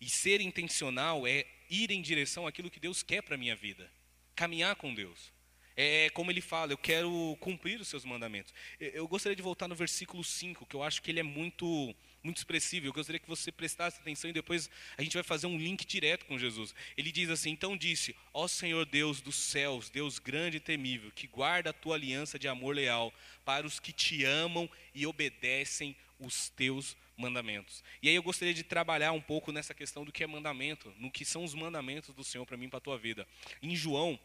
E 0.00 0.08
ser 0.08 0.40
intencional 0.40 1.26
é 1.26 1.46
ir 1.70 1.90
em 1.90 2.02
direção 2.02 2.46
àquilo 2.46 2.70
que 2.70 2.80
Deus 2.80 3.02
quer 3.02 3.22
para 3.22 3.34
a 3.34 3.38
minha 3.38 3.56
vida, 3.56 3.90
caminhar 4.34 4.76
com 4.76 4.94
Deus. 4.94 5.32
É 5.76 6.10
como 6.10 6.30
ele 6.30 6.40
fala, 6.40 6.72
eu 6.72 6.78
quero 6.78 7.36
cumprir 7.40 7.80
os 7.80 7.88
seus 7.88 8.04
mandamentos. 8.04 8.52
Eu 8.78 9.06
gostaria 9.08 9.36
de 9.36 9.42
voltar 9.42 9.68
no 9.68 9.74
versículo 9.74 10.22
5, 10.22 10.66
que 10.66 10.76
eu 10.76 10.82
acho 10.82 11.02
que 11.02 11.10
ele 11.10 11.20
é 11.20 11.24
muito 11.24 11.94
muito 12.22 12.36
expressivo. 12.36 12.86
Eu 12.86 12.92
gostaria 12.92 13.18
que 13.18 13.28
você 13.28 13.50
prestasse 13.50 13.98
atenção 14.00 14.30
e 14.30 14.32
depois 14.32 14.70
a 14.96 15.02
gente 15.02 15.14
vai 15.14 15.22
fazer 15.22 15.46
um 15.46 15.58
link 15.58 15.84
direto 15.84 16.24
com 16.26 16.38
Jesus. 16.38 16.74
Ele 16.96 17.10
diz 17.10 17.28
assim: 17.30 17.50
Então 17.50 17.76
disse, 17.76 18.14
ó 18.32 18.46
Senhor 18.46 18.86
Deus 18.86 19.20
dos 19.20 19.34
céus, 19.34 19.90
Deus 19.90 20.18
grande 20.18 20.58
e 20.58 20.60
temível, 20.60 21.10
que 21.10 21.26
guarda 21.26 21.70
a 21.70 21.72
tua 21.72 21.96
aliança 21.96 22.38
de 22.38 22.48
amor 22.48 22.76
leal 22.76 23.12
para 23.44 23.66
os 23.66 23.80
que 23.80 23.92
te 23.92 24.24
amam 24.24 24.70
e 24.94 25.06
obedecem 25.06 25.96
os 26.18 26.48
teus 26.50 26.96
mandamentos. 27.16 27.82
E 28.02 28.08
aí 28.08 28.14
eu 28.14 28.22
gostaria 28.22 28.54
de 28.54 28.62
trabalhar 28.62 29.12
um 29.12 29.20
pouco 29.20 29.52
nessa 29.52 29.74
questão 29.74 30.04
do 30.04 30.12
que 30.12 30.24
é 30.24 30.26
mandamento, 30.26 30.92
no 30.98 31.10
que 31.10 31.24
são 31.24 31.44
os 31.44 31.54
mandamentos 31.54 32.14
do 32.14 32.24
Senhor 32.24 32.46
para 32.46 32.56
mim, 32.56 32.68
para 32.68 32.78
a 32.78 32.80
tua 32.80 32.98
vida. 32.98 33.26
Em 33.60 33.74
João 33.74 34.18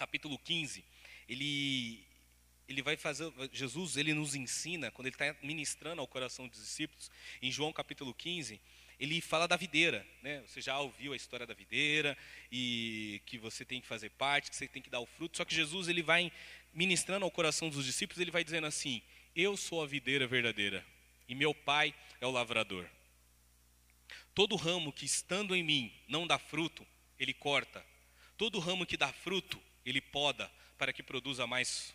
capítulo 0.00 0.38
15, 0.38 0.82
ele, 1.28 2.02
ele 2.66 2.80
vai 2.80 2.96
fazer, 2.96 3.30
Jesus 3.52 3.98
ele 3.98 4.14
nos 4.14 4.34
ensina, 4.34 4.90
quando 4.90 5.08
ele 5.08 5.14
está 5.14 5.36
ministrando 5.42 6.00
ao 6.00 6.06
coração 6.06 6.48
dos 6.48 6.58
discípulos, 6.58 7.10
em 7.42 7.52
João 7.52 7.70
capítulo 7.70 8.14
15, 8.14 8.58
ele 8.98 9.20
fala 9.20 9.46
da 9.46 9.56
videira, 9.56 10.06
né? 10.22 10.42
Você 10.46 10.62
já 10.62 10.78
ouviu 10.78 11.12
a 11.12 11.16
história 11.16 11.46
da 11.46 11.52
videira 11.52 12.16
e 12.50 13.20
que 13.26 13.36
você 13.36 13.62
tem 13.62 13.78
que 13.78 13.86
fazer 13.86 14.08
parte, 14.08 14.48
que 14.48 14.56
você 14.56 14.66
tem 14.66 14.80
que 14.80 14.88
dar 14.88 15.00
o 15.00 15.06
fruto. 15.06 15.36
Só 15.36 15.44
que 15.44 15.54
Jesus 15.54 15.88
ele 15.88 16.02
vai 16.02 16.32
ministrando 16.72 17.26
ao 17.26 17.30
coração 17.30 17.68
dos 17.68 17.84
discípulos, 17.84 18.20
ele 18.20 18.30
vai 18.30 18.44
dizendo 18.44 18.66
assim: 18.66 19.02
Eu 19.36 19.54
sou 19.54 19.82
a 19.82 19.86
videira 19.86 20.26
verdadeira 20.26 20.84
e 21.28 21.34
meu 21.34 21.54
Pai 21.54 21.94
é 22.20 22.26
o 22.26 22.30
lavrador. 22.30 22.86
Todo 24.34 24.56
ramo 24.56 24.92
que 24.92 25.04
estando 25.04 25.54
em 25.54 25.62
mim 25.62 25.92
não 26.08 26.26
dá 26.26 26.38
fruto, 26.38 26.86
ele 27.18 27.34
corta. 27.34 27.84
Todo 28.36 28.58
ramo 28.58 28.86
que 28.86 28.96
dá 28.96 29.12
fruto, 29.12 29.60
ele 29.90 30.00
poda 30.00 30.50
para 30.78 30.92
que 30.92 31.02
produza 31.02 31.46
mais, 31.46 31.94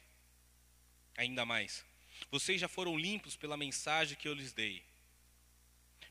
ainda 1.18 1.46
mais. 1.46 1.84
Vocês 2.30 2.62
já 2.62 2.68
foram 2.68 2.98
limpos 2.98 3.36
pela 3.36 3.58
mensagem 3.58 4.18
que 4.18 4.28
eu 4.28 4.34
lhes 4.34 4.54
dei. 4.54 4.84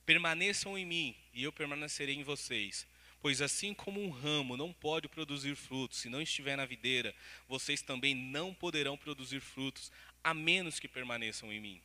Permaneçam 0.05 0.77
em 0.77 0.85
mim 0.85 1.16
e 1.33 1.42
eu 1.42 1.53
permanecerei 1.53 2.14
em 2.14 2.23
vocês. 2.23 2.87
Pois 3.20 3.40
assim 3.40 3.73
como 3.73 4.03
um 4.03 4.11
ramo 4.11 4.57
não 4.57 4.70
pode 4.70 5.09
produzir 5.09 5.57
frutos 5.57 5.99
se 5.99 6.11
não 6.11 6.20
estiver 6.20 6.57
na 6.57 6.66
videira, 6.66 7.14
vocês 7.49 7.81
também 7.81 8.14
não 8.14 8.53
poderão 8.53 8.99
produzir 8.99 9.40
frutos 9.40 9.90
a 10.23 10.35
menos 10.35 10.79
que 10.79 10.87
permaneçam 10.87 11.51
em 11.51 11.59
mim. 11.59 11.83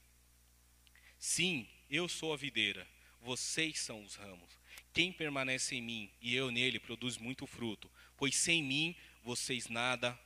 Sim, 1.18 1.68
eu 1.90 2.10
sou 2.10 2.34
a 2.34 2.38
videira, 2.38 2.86
vocês 3.22 3.80
são 3.80 4.04
os 4.04 4.16
ramos. 4.16 4.60
Quem 4.94 5.14
permanece 5.14 5.76
em 5.76 5.82
mim 5.82 6.12
e 6.22 6.36
eu 6.36 6.52
nele 6.52 6.80
produz 6.80 7.18
muito 7.18 7.48
fruto, 7.48 7.90
pois 8.18 8.36
sem 8.36 8.62
mim 8.62 8.96
vocês 9.24 9.68
nada, 9.68 10.18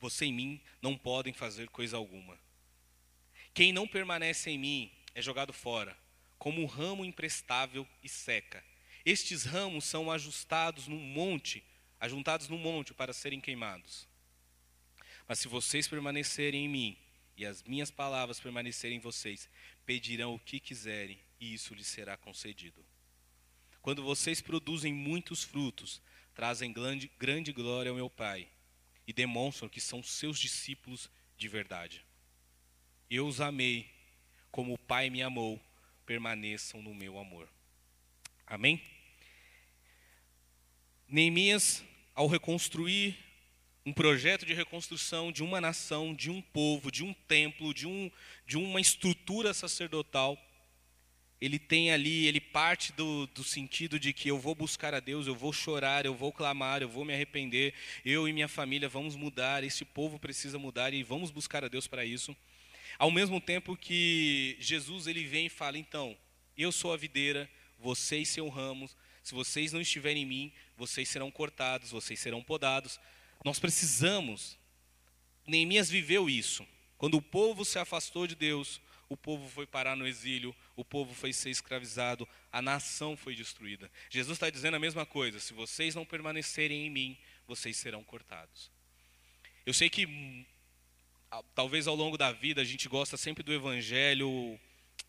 você 0.00 0.26
em 0.26 0.32
mim 0.32 0.60
não 0.82 0.96
podem 0.96 1.32
fazer 1.32 1.68
coisa 1.68 1.96
alguma. 1.96 2.38
Quem 3.52 3.72
não 3.72 3.86
permanece 3.86 4.50
em 4.50 4.58
mim 4.58 4.92
é 5.14 5.22
jogado 5.22 5.52
fora, 5.52 5.96
como 6.38 6.60
um 6.60 6.66
ramo 6.66 7.04
imprestável 7.04 7.86
e 8.02 8.08
seca. 8.08 8.64
Estes 9.04 9.44
ramos 9.44 9.84
são 9.84 10.10
ajustados 10.10 10.88
num 10.88 10.98
monte, 10.98 11.62
ajuntados 12.00 12.48
num 12.48 12.58
monte 12.58 12.92
para 12.92 13.12
serem 13.12 13.40
queimados. 13.40 14.08
Mas 15.28 15.38
se 15.38 15.48
vocês 15.48 15.88
permanecerem 15.88 16.64
em 16.64 16.68
mim 16.68 16.98
e 17.36 17.46
as 17.46 17.62
minhas 17.62 17.90
palavras 17.90 18.40
permanecerem 18.40 18.98
em 18.98 19.00
vocês, 19.00 19.48
pedirão 19.86 20.34
o 20.34 20.38
que 20.38 20.60
quiserem 20.60 21.18
e 21.40 21.54
isso 21.54 21.74
lhes 21.74 21.86
será 21.86 22.16
concedido. 22.16 22.84
Quando 23.80 24.02
vocês 24.02 24.40
produzem 24.40 24.92
muitos 24.92 25.44
frutos, 25.44 26.00
trazem 26.34 26.72
grande, 26.72 27.10
grande 27.18 27.52
glória 27.52 27.90
ao 27.90 27.96
meu 27.96 28.10
Pai 28.10 28.48
e 29.06 29.12
demonstram 29.12 29.68
que 29.68 29.80
são 29.80 30.02
seus 30.02 30.38
discípulos 30.38 31.10
de 31.36 31.48
verdade. 31.48 32.04
Eu 33.10 33.26
os 33.26 33.40
amei 33.40 33.90
como 34.50 34.74
o 34.74 34.78
Pai 34.78 35.10
me 35.10 35.22
amou, 35.22 35.60
permaneçam 36.06 36.82
no 36.82 36.94
meu 36.94 37.18
amor. 37.18 37.48
Amém? 38.46 38.82
Neemias, 41.08 41.84
ao 42.14 42.26
reconstruir 42.26 43.16
um 43.86 43.92
projeto 43.92 44.46
de 44.46 44.54
reconstrução 44.54 45.30
de 45.30 45.42
uma 45.42 45.60
nação, 45.60 46.14
de 46.14 46.30
um 46.30 46.40
povo, 46.40 46.90
de 46.90 47.04
um 47.04 47.12
templo, 47.12 47.74
de, 47.74 47.86
um, 47.86 48.10
de 48.46 48.56
uma 48.56 48.80
estrutura 48.80 49.52
sacerdotal, 49.52 50.38
ele 51.44 51.58
tem 51.58 51.90
ali, 51.90 52.26
ele 52.26 52.40
parte 52.40 52.92
do, 52.92 53.26
do 53.26 53.44
sentido 53.44 53.98
de 53.98 54.12
que 54.12 54.28
eu 54.28 54.38
vou 54.38 54.54
buscar 54.54 54.94
a 54.94 55.00
Deus, 55.00 55.26
eu 55.26 55.34
vou 55.34 55.52
chorar, 55.52 56.06
eu 56.06 56.14
vou 56.14 56.32
clamar, 56.32 56.80
eu 56.80 56.88
vou 56.88 57.04
me 57.04 57.12
arrepender, 57.12 57.74
eu 58.04 58.26
e 58.26 58.32
minha 58.32 58.48
família 58.48 58.88
vamos 58.88 59.14
mudar, 59.14 59.62
esse 59.62 59.84
povo 59.84 60.18
precisa 60.18 60.58
mudar 60.58 60.94
e 60.94 61.02
vamos 61.02 61.30
buscar 61.30 61.62
a 61.62 61.68
Deus 61.68 61.86
para 61.86 62.04
isso. 62.04 62.34
Ao 62.98 63.10
mesmo 63.10 63.40
tempo 63.40 63.76
que 63.76 64.56
Jesus 64.58 65.06
ele 65.06 65.24
vem 65.24 65.46
e 65.46 65.50
fala, 65.50 65.76
então, 65.76 66.16
eu 66.56 66.72
sou 66.72 66.94
a 66.94 66.96
videira, 66.96 67.50
vocês 67.78 68.28
são 68.28 68.48
ramos, 68.48 68.96
se 69.22 69.34
vocês 69.34 69.72
não 69.72 69.80
estiverem 69.80 70.22
em 70.22 70.26
mim, 70.26 70.52
vocês 70.78 71.08
serão 71.08 71.30
cortados, 71.30 71.90
vocês 71.90 72.20
serão 72.20 72.42
podados. 72.42 72.98
Nós 73.44 73.58
precisamos. 73.58 74.56
Neemias 75.46 75.90
viveu 75.90 76.30
isso. 76.30 76.66
Quando 76.96 77.16
o 77.16 77.22
povo 77.22 77.64
se 77.64 77.78
afastou 77.78 78.26
de 78.26 78.34
Deus, 78.34 78.80
o 79.08 79.16
povo 79.16 79.48
foi 79.48 79.66
parar 79.66 79.96
no 79.96 80.06
exílio, 80.06 80.54
o 80.76 80.84
povo 80.84 81.14
foi 81.14 81.32
ser 81.32 81.50
escravizado, 81.50 82.28
a 82.50 82.62
nação 82.62 83.16
foi 83.16 83.34
destruída. 83.34 83.90
Jesus 84.10 84.36
está 84.36 84.50
dizendo 84.50 84.76
a 84.76 84.80
mesma 84.80 85.04
coisa: 85.04 85.38
se 85.40 85.52
vocês 85.52 85.94
não 85.94 86.04
permanecerem 86.04 86.86
em 86.86 86.90
mim, 86.90 87.18
vocês 87.46 87.76
serão 87.76 88.02
cortados. 88.02 88.70
Eu 89.66 89.72
sei 89.72 89.88
que 89.88 90.06
hum, 90.06 90.44
talvez 91.54 91.86
ao 91.86 91.94
longo 91.94 92.18
da 92.18 92.32
vida 92.32 92.60
a 92.60 92.64
gente 92.64 92.88
gosta 92.88 93.16
sempre 93.16 93.42
do 93.42 93.52
evangelho 93.52 94.58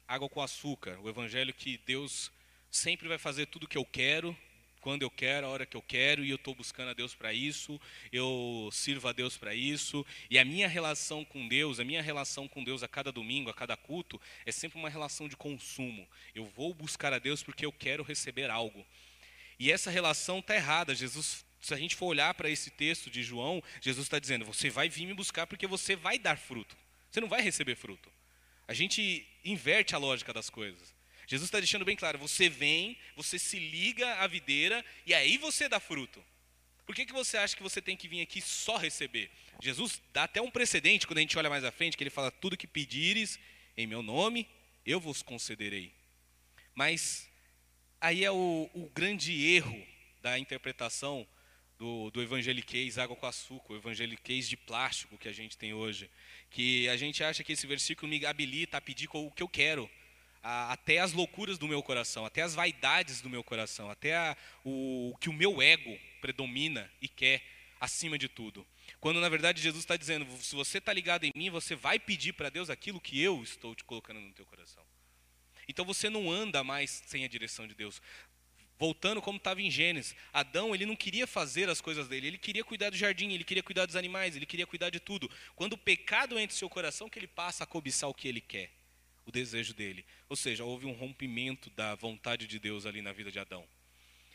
água 0.07 0.29
com 0.29 0.41
açúcar, 0.41 0.99
o 0.99 1.09
evangelho 1.09 1.53
que 1.53 1.77
Deus 1.79 2.31
sempre 2.69 3.07
vai 3.07 3.17
fazer 3.17 3.47
tudo 3.47 3.63
o 3.63 3.67
que 3.67 3.77
eu 3.77 3.85
quero, 3.85 4.37
quando 4.85 5.01
eu 5.01 5.09
quero, 5.09 5.47
a 5.47 5.49
hora 5.49 5.65
que 5.65 5.75
eu 5.75 5.81
quero, 5.81 6.23
e 6.23 6.29
eu 6.29 6.35
estou 6.35 6.53
buscando 6.53 6.91
a 6.91 6.93
Deus 6.93 7.15
para 7.15 7.33
isso, 7.33 7.81
eu 8.11 8.69
sirvo 8.71 9.07
a 9.07 9.11
Deus 9.11 9.35
para 9.35 9.55
isso, 9.55 10.05
e 10.29 10.37
a 10.37 10.45
minha 10.45 10.67
relação 10.67 11.25
com 11.25 11.47
Deus, 11.47 11.79
a 11.79 11.83
minha 11.83 12.03
relação 12.03 12.47
com 12.47 12.63
Deus 12.63 12.83
a 12.83 12.87
cada 12.87 13.11
domingo, 13.11 13.49
a 13.49 13.53
cada 13.55 13.75
culto, 13.75 14.21
é 14.45 14.51
sempre 14.51 14.77
uma 14.77 14.87
relação 14.87 15.27
de 15.27 15.35
consumo. 15.35 16.07
Eu 16.35 16.45
vou 16.45 16.71
buscar 16.71 17.11
a 17.13 17.17
Deus 17.17 17.41
porque 17.41 17.65
eu 17.65 17.71
quero 17.71 18.03
receber 18.03 18.47
algo. 18.51 18.85
E 19.57 19.71
essa 19.71 19.89
relação 19.89 20.37
está 20.37 20.53
errada. 20.55 20.93
Jesus, 20.93 21.43
se 21.59 21.73
a 21.73 21.77
gente 21.77 21.95
for 21.95 22.05
olhar 22.05 22.35
para 22.35 22.47
esse 22.47 22.69
texto 22.69 23.09
de 23.09 23.23
João, 23.23 23.63
Jesus 23.81 24.05
está 24.05 24.19
dizendo: 24.19 24.45
você 24.45 24.69
vai 24.69 24.87
vir 24.87 25.07
me 25.07 25.15
buscar 25.15 25.47
porque 25.47 25.65
você 25.65 25.95
vai 25.95 26.19
dar 26.19 26.37
fruto. 26.37 26.77
Você 27.09 27.19
não 27.19 27.27
vai 27.27 27.41
receber 27.41 27.75
fruto. 27.75 28.07
A 28.67 28.73
gente 28.75 29.27
inverte 29.43 29.95
a 29.95 29.97
lógica 29.97 30.31
das 30.31 30.47
coisas. 30.47 30.94
Jesus 31.27 31.47
está 31.47 31.59
deixando 31.59 31.85
bem 31.85 31.95
claro: 31.95 32.19
você 32.19 32.49
vem, 32.49 32.97
você 33.15 33.39
se 33.39 33.57
liga 33.57 34.15
à 34.15 34.27
videira 34.27 34.83
e 35.05 35.13
aí 35.13 35.37
você 35.37 35.67
dá 35.67 35.79
fruto. 35.79 36.23
Por 36.85 36.93
que, 36.93 37.05
que 37.05 37.13
você 37.13 37.37
acha 37.37 37.55
que 37.55 37.63
você 37.63 37.81
tem 37.81 37.97
que 37.97 38.07
vir 38.07 38.21
aqui 38.21 38.39
só 38.41 38.77
receber? 38.77 39.31
Jesus 39.61 40.01
dá 40.13 40.23
até 40.23 40.41
um 40.41 40.51
precedente 40.51 41.07
quando 41.07 41.17
a 41.17 41.21
gente 41.21 41.37
olha 41.37 41.49
mais 41.49 41.63
à 41.63 41.71
frente, 41.71 41.97
que 41.97 42.03
ele 42.03 42.09
fala: 42.09 42.29
tudo 42.29 42.57
que 42.57 42.67
pedires 42.67 43.39
em 43.75 43.87
meu 43.87 44.03
nome, 44.03 44.47
eu 44.85 44.99
vos 44.99 45.21
concederei. 45.21 45.91
Mas 46.73 47.27
aí 47.99 48.23
é 48.23 48.31
o, 48.31 48.69
o 48.73 48.89
grande 48.93 49.33
erro 49.47 49.85
da 50.21 50.37
interpretação 50.37 51.27
do, 51.77 52.09
do 52.11 52.21
evangeliquez 52.21 52.97
água 52.97 53.15
com 53.15 53.25
açúcar, 53.25 53.73
o 53.73 53.77
evangeliquez 53.77 54.47
de 54.47 54.55
plástico 54.55 55.17
que 55.17 55.27
a 55.27 55.33
gente 55.33 55.57
tem 55.57 55.73
hoje. 55.73 56.09
Que 56.49 56.87
a 56.89 56.97
gente 56.97 57.23
acha 57.23 57.43
que 57.43 57.53
esse 57.53 57.65
versículo 57.65 58.07
me 58.07 58.25
habilita 58.25 58.77
a 58.77 58.81
pedir 58.81 59.09
o 59.11 59.31
que 59.31 59.43
eu 59.43 59.49
quero 59.49 59.89
a, 60.45 60.73
até 60.73 60.99
as 60.99 61.11
loucuras 61.11 61.57
do 61.57 61.67
meu 61.67 61.81
coração, 61.81 62.23
até 62.23 62.43
as 62.43 62.53
vaidades 62.53 63.19
do 63.19 63.29
meu 63.29 63.43
coração, 63.43 63.89
até 63.89 64.15
a, 64.15 64.37
o, 64.63 65.09
o 65.11 65.17
que 65.17 65.27
o 65.27 65.33
meu 65.33 65.59
ego 65.59 65.97
predomina 66.21 66.89
e 67.01 67.07
quer 67.07 67.41
acima 67.81 68.15
de 68.15 68.29
tudo. 68.29 68.65
Quando 68.99 69.19
na 69.19 69.27
verdade 69.27 69.59
Jesus 69.59 69.83
está 69.83 69.97
dizendo, 69.97 70.27
se 70.37 70.55
você 70.55 70.77
está 70.77 70.93
ligado 70.93 71.23
em 71.23 71.31
mim, 71.35 71.49
você 71.49 71.75
vai 71.75 71.97
pedir 71.97 72.33
para 72.33 72.51
Deus 72.51 72.69
aquilo 72.69 73.01
que 73.01 73.19
eu 73.19 73.41
estou 73.41 73.73
te 73.73 73.83
colocando 73.83 74.19
no 74.19 74.31
teu 74.33 74.45
coração. 74.45 74.83
Então 75.67 75.83
você 75.83 76.11
não 76.11 76.31
anda 76.31 76.63
mais 76.63 77.01
sem 77.07 77.25
a 77.25 77.27
direção 77.27 77.67
de 77.67 77.73
Deus. 77.73 77.99
Voltando 78.77 79.23
como 79.23 79.37
estava 79.37 79.63
em 79.63 79.71
Gênesis, 79.71 80.15
Adão 80.31 80.75
ele 80.75 80.85
não 80.85 80.95
queria 80.95 81.25
fazer 81.25 81.69
as 81.69 81.81
coisas 81.81 82.07
dele, 82.07 82.27
ele 82.27 82.37
queria 82.37 82.63
cuidar 82.63 82.91
do 82.91 82.97
jardim, 82.97 83.31
ele 83.31 83.43
queria 83.43 83.63
cuidar 83.63 83.87
dos 83.87 83.95
animais, 83.95 84.35
ele 84.35 84.45
queria 84.45 84.67
cuidar 84.67 84.91
de 84.91 84.99
tudo. 84.99 85.27
Quando 85.55 85.73
o 85.73 85.77
pecado 85.77 86.37
entra 86.37 86.55
em 86.55 86.59
seu 86.59 86.69
coração, 86.69 87.09
que 87.09 87.17
ele 87.17 87.27
passa 87.27 87.63
a 87.63 87.67
cobiçar 87.67 88.07
o 88.07 88.13
que 88.13 88.27
ele 88.27 88.41
quer 88.41 88.69
o 89.25 89.31
desejo 89.31 89.73
dele. 89.73 90.05
Ou 90.29 90.35
seja, 90.35 90.63
houve 90.63 90.85
um 90.85 90.91
rompimento 90.91 91.69
da 91.71 91.95
vontade 91.95 92.47
de 92.47 92.59
Deus 92.59 92.85
ali 92.85 93.01
na 93.01 93.11
vida 93.11 93.31
de 93.31 93.39
Adão. 93.39 93.67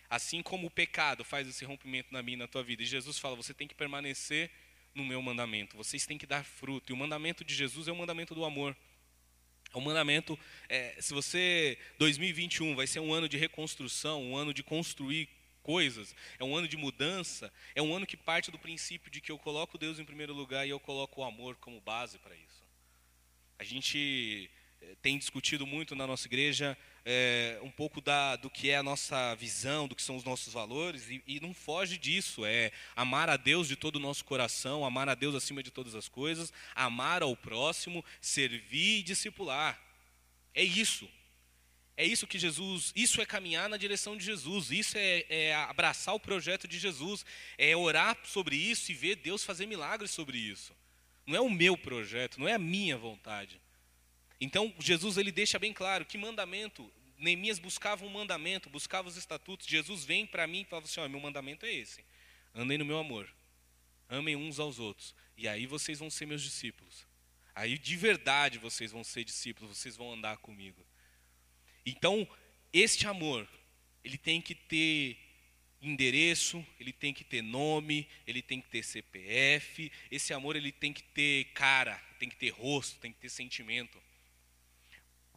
Assim 0.08 0.42
como 0.42 0.66
o 0.66 0.70
pecado 0.70 1.24
faz 1.24 1.46
esse 1.48 1.64
rompimento 1.64 2.12
na 2.12 2.22
minha 2.22 2.34
e 2.34 2.38
na 2.38 2.48
tua 2.48 2.62
vida. 2.62 2.82
E 2.82 2.86
Jesus 2.86 3.18
fala: 3.18 3.36
você 3.36 3.54
tem 3.54 3.68
que 3.68 3.74
permanecer 3.74 4.50
no 4.94 5.04
meu 5.04 5.22
mandamento, 5.22 5.76
vocês 5.76 6.04
têm 6.04 6.18
que 6.18 6.26
dar 6.26 6.44
fruto. 6.44 6.90
E 6.90 6.92
o 6.92 6.96
mandamento 6.96 7.44
de 7.44 7.54
Jesus 7.54 7.86
é 7.86 7.92
o 7.92 7.96
mandamento 7.96 8.34
do 8.34 8.44
amor. 8.44 8.76
É 9.72 9.78
um 9.78 9.80
mandamento, 9.80 10.36
é, 10.68 10.96
se 11.00 11.14
você, 11.14 11.78
2021 11.96 12.74
vai 12.74 12.88
ser 12.88 12.98
um 12.98 13.14
ano 13.14 13.28
de 13.28 13.36
reconstrução, 13.36 14.20
um 14.20 14.36
ano 14.36 14.52
de 14.52 14.64
construir 14.64 15.28
coisas, 15.62 16.12
é 16.40 16.44
um 16.44 16.56
ano 16.56 16.66
de 16.66 16.76
mudança, 16.76 17.52
é 17.72 17.80
um 17.80 17.94
ano 17.94 18.04
que 18.04 18.16
parte 18.16 18.50
do 18.50 18.58
princípio 18.58 19.10
de 19.12 19.20
que 19.20 19.30
eu 19.30 19.38
coloco 19.38 19.78
Deus 19.78 20.00
em 20.00 20.04
primeiro 20.04 20.34
lugar 20.34 20.66
e 20.66 20.70
eu 20.70 20.80
coloco 20.80 21.20
o 21.20 21.24
amor 21.24 21.54
como 21.56 21.80
base 21.80 22.18
para 22.18 22.34
isso. 22.34 22.64
A 23.60 23.62
gente 23.62 24.50
tem 25.02 25.18
discutido 25.18 25.66
muito 25.66 25.94
na 25.94 26.06
nossa 26.06 26.26
igreja 26.26 26.76
é, 27.04 27.58
um 27.62 27.70
pouco 27.70 28.00
da, 28.00 28.36
do 28.36 28.50
que 28.50 28.70
é 28.70 28.76
a 28.76 28.82
nossa 28.82 29.34
visão, 29.34 29.88
do 29.88 29.94
que 29.94 30.02
são 30.02 30.16
os 30.16 30.24
nossos 30.24 30.52
valores, 30.52 31.08
e, 31.08 31.22
e, 31.26 31.40
não 31.40 31.54
foge 31.54 31.96
disso. 31.96 32.44
É 32.44 32.70
amar 32.94 33.28
a 33.28 33.36
Deus 33.36 33.68
de 33.68 33.76
todo 33.76 33.96
o 33.96 34.00
nosso 34.00 34.24
coração, 34.24 34.84
amar 34.84 35.08
a 35.08 35.14
Deus 35.14 35.34
acima 35.34 35.62
de 35.62 35.70
todas 35.70 35.94
as 35.94 36.08
coisas, 36.08 36.52
amar 36.74 37.22
ao 37.22 37.36
próximo, 37.36 38.04
servir 38.20 38.98
e 38.98 39.02
discipular. 39.02 39.80
É 40.54 40.62
isso. 40.62 41.08
É 41.96 42.04
isso 42.04 42.26
que 42.26 42.38
Jesus, 42.38 42.92
isso 42.96 43.20
é 43.20 43.26
caminhar 43.26 43.68
na 43.68 43.76
direção 43.76 44.16
de 44.16 44.24
Jesus, 44.24 44.70
isso 44.70 44.96
é, 44.96 45.26
é 45.28 45.54
abraçar 45.54 46.14
o 46.14 46.20
projeto 46.20 46.66
de 46.66 46.78
Jesus, 46.78 47.26
é 47.58 47.76
orar 47.76 48.16
sobre 48.24 48.56
isso 48.56 48.90
e 48.90 48.94
ver 48.94 49.16
Deus 49.16 49.44
fazer 49.44 49.66
milagres 49.66 50.10
sobre 50.10 50.38
isso. 50.38 50.74
Não 51.26 51.36
é 51.36 51.40
o 51.40 51.50
meu 51.50 51.76
projeto, 51.76 52.40
não 52.40 52.48
é 52.48 52.54
a 52.54 52.58
minha 52.58 52.96
vontade. 52.96 53.60
Então, 54.40 54.74
Jesus 54.78 55.16
ele 55.16 55.30
deixa 55.30 55.58
bem 55.58 55.72
claro 55.72 56.04
que 56.04 56.16
mandamento, 56.16 56.90
Neemias 57.20 57.58
buscava 57.58 58.04
um 58.04 58.08
mandamento, 58.08 58.70
buscava 58.70 59.06
os 59.06 59.16
estatutos. 59.16 59.66
Jesus 59.66 60.04
vem 60.04 60.26
para 60.26 60.46
mim 60.46 60.62
e 60.62 60.64
fala 60.64 60.82
assim: 60.82 61.06
meu 61.08 61.20
mandamento 61.20 61.66
é 61.66 61.72
esse. 61.72 62.02
Andem 62.54 62.78
no 62.78 62.84
meu 62.84 62.98
amor. 62.98 63.30
Amem 64.08 64.34
uns 64.34 64.58
aos 64.58 64.78
outros. 64.78 65.14
E 65.36 65.46
aí 65.46 65.66
vocês 65.66 65.98
vão 65.98 66.10
ser 66.10 66.26
meus 66.26 66.42
discípulos. 66.42 67.06
Aí 67.54 67.76
de 67.76 67.96
verdade 67.96 68.58
vocês 68.58 68.90
vão 68.90 69.04
ser 69.04 69.22
discípulos, 69.22 69.76
vocês 69.76 69.96
vão 69.96 70.12
andar 70.12 70.38
comigo. 70.38 70.84
Então, 71.84 72.26
este 72.72 73.06
amor, 73.06 73.46
ele 74.02 74.16
tem 74.16 74.40
que 74.40 74.54
ter 74.54 75.18
endereço, 75.82 76.64
ele 76.78 76.92
tem 76.92 77.12
que 77.12 77.24
ter 77.24 77.42
nome, 77.42 78.08
ele 78.26 78.40
tem 78.40 78.60
que 78.62 78.68
ter 78.68 78.82
CPF. 78.82 79.92
Esse 80.10 80.32
amor 80.32 80.56
ele 80.56 80.72
tem 80.72 80.92
que 80.92 81.02
ter 81.02 81.44
cara, 81.52 81.96
tem 82.18 82.30
que 82.30 82.36
ter 82.36 82.50
rosto, 82.50 82.98
tem 82.98 83.12
que 83.12 83.18
ter 83.18 83.28
sentimento. 83.28 84.00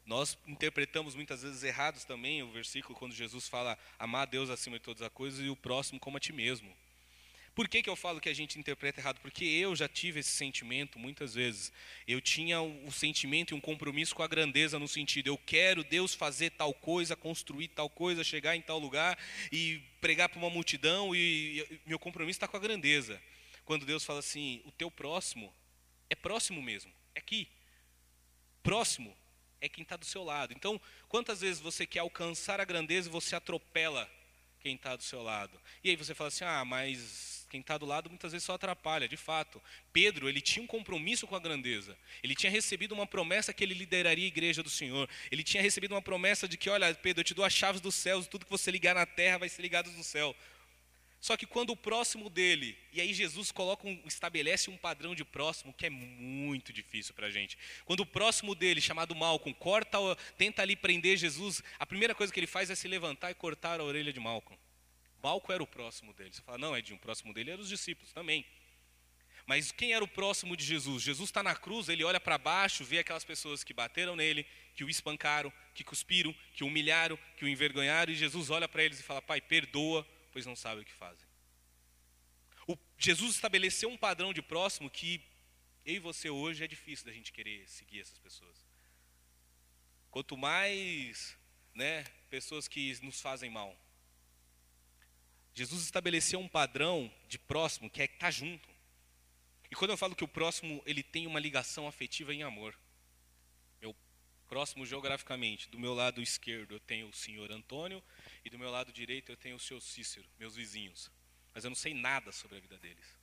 Nós 0.05 0.37
interpretamos 0.45 1.15
muitas 1.15 1.43
vezes 1.43 1.63
errados 1.63 2.03
também 2.03 2.43
o 2.43 2.51
versículo 2.51 2.97
quando 2.97 3.13
Jesus 3.13 3.47
fala 3.47 3.77
amar 3.97 4.23
a 4.23 4.25
Deus 4.25 4.49
acima 4.49 4.77
de 4.77 4.83
todas 4.83 5.01
as 5.01 5.11
coisas 5.11 5.39
e 5.39 5.49
o 5.49 5.55
próximo 5.55 5.99
como 5.99 6.17
a 6.17 6.19
ti 6.19 6.33
mesmo. 6.33 6.73
Por 7.55 7.67
que, 7.67 7.83
que 7.83 7.89
eu 7.89 7.95
falo 7.95 8.19
que 8.19 8.29
a 8.29 8.33
gente 8.33 8.57
interpreta 8.57 8.99
errado? 8.99 9.19
Porque 9.21 9.45
eu 9.45 9.75
já 9.75 9.87
tive 9.87 10.19
esse 10.19 10.31
sentimento 10.31 10.97
muitas 10.97 11.35
vezes. 11.35 11.71
Eu 12.07 12.19
tinha 12.19 12.59
o, 12.59 12.91
sentimento 12.91 13.53
e 13.53 13.55
um 13.55 13.61
compromisso 13.61 14.15
com 14.15 14.23
a 14.23 14.27
grandeza 14.27 14.79
no 14.79 14.87
sentido, 14.87 15.27
eu 15.27 15.37
quero 15.37 15.83
Deus 15.83 16.15
fazer 16.15 16.49
tal 16.49 16.73
coisa, 16.73 17.15
construir 17.15 17.67
tal 17.67 17.89
coisa, 17.89 18.23
chegar 18.23 18.55
em 18.55 18.61
tal 18.61 18.79
lugar 18.79 19.17
e 19.51 19.81
pregar 20.01 20.29
para 20.29 20.39
uma 20.39 20.49
multidão 20.49 21.15
e, 21.15 21.59
e 21.59 21.79
meu 21.85 21.99
compromisso 21.99 22.37
está 22.37 22.47
com 22.47 22.57
a 22.57 22.59
grandeza. 22.59 23.21
Quando 23.65 23.85
Deus 23.85 24.03
fala 24.03 24.19
assim, 24.19 24.61
o 24.65 24.71
teu 24.71 24.89
próximo 24.89 25.53
é 26.09 26.15
próximo 26.15 26.61
mesmo, 26.61 26.91
é 27.13 27.19
aqui. 27.19 27.47
Próximo 28.63 29.15
é 29.63 29.69
quem 29.69 29.81
está 29.81 29.95
do 29.95 30.05
seu 30.05 30.25
lado. 30.25 30.53
Então, 30.53 30.79
quantas 31.07 31.39
vezes 31.39 31.61
você 31.61 31.85
quer 31.85 31.99
alcançar 31.99 32.59
a 32.59 32.65
grandeza 32.65 33.07
e 33.07 33.11
você 33.11 33.33
atropela 33.33 34.09
quem 34.59 34.75
está 34.75 34.93
do 34.93 35.01
seu 35.01 35.23
lado? 35.23 35.57
E 35.81 35.89
aí 35.89 35.95
você 35.95 36.13
fala 36.13 36.27
assim, 36.27 36.43
ah, 36.43 36.65
mas 36.65 37.47
quem 37.49 37.61
está 37.61 37.77
do 37.77 37.85
lado 37.85 38.09
muitas 38.09 38.33
vezes 38.33 38.45
só 38.45 38.55
atrapalha, 38.55 39.07
de 39.07 39.15
fato. 39.15 39.61
Pedro, 39.93 40.27
ele 40.27 40.41
tinha 40.41 40.61
um 40.61 40.67
compromisso 40.67 41.25
com 41.25 41.35
a 41.35 41.39
grandeza. 41.39 41.97
Ele 42.21 42.35
tinha 42.35 42.51
recebido 42.51 42.91
uma 42.91 43.07
promessa 43.07 43.53
que 43.53 43.63
ele 43.63 43.73
lideraria 43.73 44.25
a 44.25 44.27
igreja 44.27 44.61
do 44.61 44.69
Senhor. 44.69 45.07
Ele 45.31 45.43
tinha 45.43 45.63
recebido 45.63 45.93
uma 45.93 46.01
promessa 46.01 46.45
de 46.45 46.57
que, 46.57 46.69
olha, 46.69 46.93
Pedro, 46.93 47.21
eu 47.21 47.23
te 47.23 47.33
dou 47.33 47.45
as 47.45 47.53
chaves 47.53 47.79
dos 47.79 47.95
céus, 47.95 48.27
tudo 48.27 48.43
que 48.43 48.51
você 48.51 48.69
ligar 48.69 48.93
na 48.93 49.05
terra 49.05 49.37
vai 49.37 49.47
ser 49.47 49.61
ligado 49.61 49.89
no 49.91 50.03
céu. 50.03 50.35
Só 51.23 51.37
que 51.37 51.45
quando 51.45 51.69
o 51.69 51.77
próximo 51.77 52.29
dele, 52.29 52.77
e 52.91 52.99
aí 52.99 53.13
Jesus 53.13 53.49
coloca 53.49 53.87
um, 53.87 53.97
estabelece 54.05 54.69
um 54.69 54.75
padrão 54.75 55.15
de 55.15 55.23
próximo 55.23 55.71
que 55.71 55.85
é 55.85 55.89
muito 55.89 56.73
difícil 56.73 57.13
para 57.13 57.27
a 57.27 57.31
gente. 57.31 57.57
Quando 57.85 58.01
o 58.01 58.05
próximo 58.05 58.53
dele, 58.53 58.81
chamado 58.81 59.15
Malcolm, 59.15 59.57
corta, 59.57 59.97
tenta 60.37 60.61
ali 60.61 60.75
prender 60.75 61.15
Jesus, 61.15 61.63
a 61.79 61.85
primeira 61.85 62.13
coisa 62.13 62.33
que 62.33 62.41
ele 62.41 62.45
faz 62.45 62.69
é 62.69 62.75
se 62.75 62.89
levantar 62.89 63.31
e 63.31 63.35
cortar 63.35 63.79
a 63.79 63.85
orelha 63.85 64.11
de 64.11 64.19
Malcolm. 64.19 64.59
Malco 65.23 65.49
era 65.53 65.63
o 65.63 65.65
próximo 65.65 66.11
dele. 66.11 66.33
Você 66.33 66.41
fala, 66.41 66.57
não, 66.57 66.75
Edinho, 66.77 66.97
o 66.97 66.99
próximo 66.99 67.33
dele 67.33 67.51
eram 67.51 67.63
os 67.63 67.69
discípulos 67.69 68.11
também. 68.11 68.45
Mas 69.45 69.71
quem 69.71 69.93
era 69.93 70.03
o 70.03 70.07
próximo 70.09 70.57
de 70.57 70.65
Jesus? 70.65 71.03
Jesus 71.03 71.29
está 71.29 71.41
na 71.41 71.55
cruz, 71.55 71.87
ele 71.87 72.03
olha 72.03 72.19
para 72.19 72.37
baixo, 72.37 72.83
vê 72.83 72.99
aquelas 72.99 73.23
pessoas 73.23 73.63
que 73.63 73.73
bateram 73.73 74.17
nele, 74.17 74.45
que 74.75 74.83
o 74.83 74.89
espancaram, 74.89 75.53
que 75.73 75.85
cuspiram, 75.85 76.35
que 76.53 76.65
humilharam, 76.65 77.17
que 77.37 77.45
o 77.45 77.47
envergonharam, 77.47 78.11
e 78.11 78.15
Jesus 78.17 78.49
olha 78.49 78.67
para 78.67 78.83
eles 78.83 78.99
e 78.99 79.03
fala: 79.03 79.21
Pai, 79.21 79.39
perdoa, 79.39 80.05
pois 80.33 80.45
não 80.45 80.55
sabem 80.55 80.83
o 80.83 80.85
que 80.85 80.91
fazem. 80.91 81.25
O, 82.67 82.75
Jesus 82.97 83.35
estabeleceu 83.35 83.89
um 83.89 83.97
padrão 83.97 84.33
de 84.33 84.41
próximo 84.41 84.89
que 84.89 85.21
eu 85.85 85.95
e 85.95 85.99
você 85.99 86.29
hoje 86.29 86.63
é 86.63 86.67
difícil 86.67 87.05
da 87.05 87.11
gente 87.11 87.31
querer 87.31 87.67
seguir 87.69 88.01
essas 88.01 88.17
pessoas. 88.17 88.65
Quanto 90.09 90.35
mais 90.35 91.37
né, 91.73 92.03
pessoas 92.29 92.67
que 92.67 92.97
nos 93.03 93.21
fazem 93.21 93.49
mal, 93.49 93.77
Jesus 95.53 95.83
estabeleceu 95.83 96.39
um 96.39 96.47
padrão 96.47 97.13
de 97.27 97.37
próximo 97.37 97.89
que 97.89 98.01
é 98.01 98.05
estar 98.05 98.31
junto. 98.31 98.67
E 99.69 99.75
quando 99.75 99.91
eu 99.91 99.97
falo 99.97 100.15
que 100.15 100.23
o 100.23 100.27
próximo 100.27 100.81
ele 100.85 101.03
tem 101.03 101.27
uma 101.27 101.39
ligação 101.39 101.87
afetiva 101.87 102.33
em 102.33 102.43
amor, 102.43 102.77
próximo 104.53 104.85
geograficamente, 104.85 105.67
do 105.67 105.79
meu 105.79 105.95
lado 105.95 106.21
esquerdo 106.21 106.75
eu 106.75 106.79
tenho 106.79 107.07
o 107.07 107.13
senhor 107.13 107.51
Antônio 107.51 108.03
e 108.45 108.51
do 108.51 108.59
meu 108.59 108.69
lado 108.69 108.93
direito 108.93 109.31
eu 109.31 109.35
tenho 109.35 109.55
o 109.55 109.59
senhor 109.59 109.81
Cícero, 109.81 110.27
meus 110.39 110.55
vizinhos. 110.55 111.09
Mas 111.55 111.63
eu 111.63 111.71
não 111.71 111.75
sei 111.75 111.91
nada 111.91 112.31
sobre 112.31 112.57
a 112.57 112.59
vida 112.59 112.77
deles. 112.77 113.17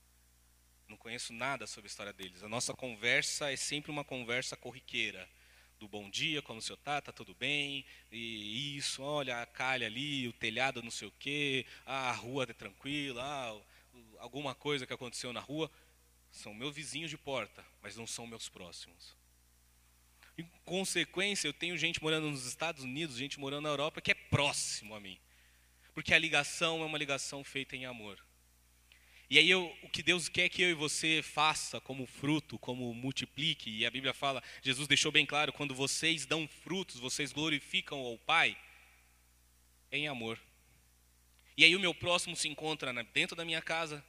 Não 0.88 0.96
conheço 0.96 1.32
nada 1.32 1.68
sobre 1.68 1.86
a 1.86 1.90
história 1.90 2.12
deles. 2.12 2.42
A 2.42 2.48
nossa 2.48 2.74
conversa 2.74 3.52
é 3.52 3.54
sempre 3.54 3.92
uma 3.92 4.02
conversa 4.02 4.56
corriqueira 4.56 5.28
do 5.78 5.86
bom 5.86 6.10
dia, 6.10 6.42
como 6.42 6.58
o 6.58 6.62
senhor 6.62 6.78
está, 6.78 6.98
está 6.98 7.12
tudo 7.12 7.32
bem, 7.32 7.86
e 8.10 8.76
isso, 8.76 9.00
olha, 9.00 9.40
a 9.40 9.46
calha 9.46 9.86
ali, 9.86 10.26
o 10.26 10.32
telhado 10.32 10.82
não 10.82 10.90
sei 10.90 11.06
o 11.06 11.12
quê, 11.16 11.64
a 11.86 12.10
rua 12.10 12.42
é 12.42 12.52
tranquila, 12.52 13.22
ah, 13.22 13.56
alguma 14.18 14.52
coisa 14.52 14.84
que 14.84 14.92
aconteceu 14.92 15.32
na 15.32 15.38
rua. 15.38 15.70
São 16.32 16.52
meus 16.52 16.74
vizinhos 16.74 17.08
de 17.08 17.16
porta, 17.16 17.64
mas 17.80 17.96
não 17.96 18.06
são 18.06 18.26
meus 18.26 18.48
próximos. 18.48 19.19
Em 20.38 20.48
consequência, 20.64 21.48
eu 21.48 21.52
tenho 21.52 21.76
gente 21.76 22.02
morando 22.02 22.30
nos 22.30 22.46
Estados 22.46 22.84
Unidos, 22.84 23.16
gente 23.16 23.38
morando 23.38 23.64
na 23.64 23.68
Europa, 23.70 24.00
que 24.00 24.10
é 24.10 24.14
próximo 24.14 24.94
a 24.94 25.00
mim. 25.00 25.18
Porque 25.94 26.14
a 26.14 26.18
ligação 26.18 26.82
é 26.82 26.84
uma 26.84 26.98
ligação 26.98 27.44
feita 27.44 27.76
em 27.76 27.84
amor. 27.84 28.18
E 29.30 29.38
aí 29.38 29.48
eu, 29.48 29.72
o 29.82 29.88
que 29.88 30.02
Deus 30.02 30.28
quer 30.28 30.48
que 30.48 30.60
eu 30.60 30.70
e 30.70 30.74
você 30.74 31.22
faça 31.22 31.80
como 31.80 32.04
fruto, 32.04 32.58
como 32.58 32.92
multiplique, 32.92 33.70
e 33.70 33.86
a 33.86 33.90
Bíblia 33.90 34.12
fala, 34.12 34.42
Jesus 34.60 34.88
deixou 34.88 35.12
bem 35.12 35.24
claro, 35.24 35.52
quando 35.52 35.72
vocês 35.72 36.26
dão 36.26 36.48
frutos, 36.48 36.98
vocês 36.98 37.32
glorificam 37.32 38.00
ao 38.00 38.18
Pai 38.18 38.56
em 39.92 40.08
amor. 40.08 40.36
E 41.56 41.64
aí 41.64 41.76
o 41.76 41.80
meu 41.80 41.94
próximo 41.94 42.34
se 42.34 42.48
encontra 42.48 42.92
dentro 43.04 43.36
da 43.36 43.44
minha 43.44 43.62
casa, 43.62 44.04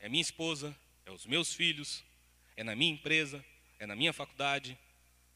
é 0.00 0.08
minha 0.08 0.22
esposa, 0.22 0.76
é 1.06 1.12
os 1.12 1.24
meus 1.24 1.54
filhos, 1.54 2.02
é 2.56 2.64
na 2.64 2.74
minha 2.74 2.92
empresa, 2.92 3.44
é 3.78 3.86
na 3.86 3.94
minha 3.94 4.12
faculdade, 4.12 4.76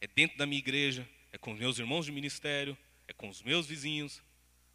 é 0.01 0.07
dentro 0.07 0.37
da 0.39 0.47
minha 0.47 0.59
igreja, 0.59 1.09
é 1.33 1.39
com 1.39 1.53
os 1.53 1.59
meus 1.59 1.79
irmãos 1.79 2.07
de 2.07 2.13
ministério, 2.13 2.77
é 3.07 3.13
com 3.13 3.29
os 3.29 3.43
meus 3.43 3.67
vizinhos, 3.67 4.23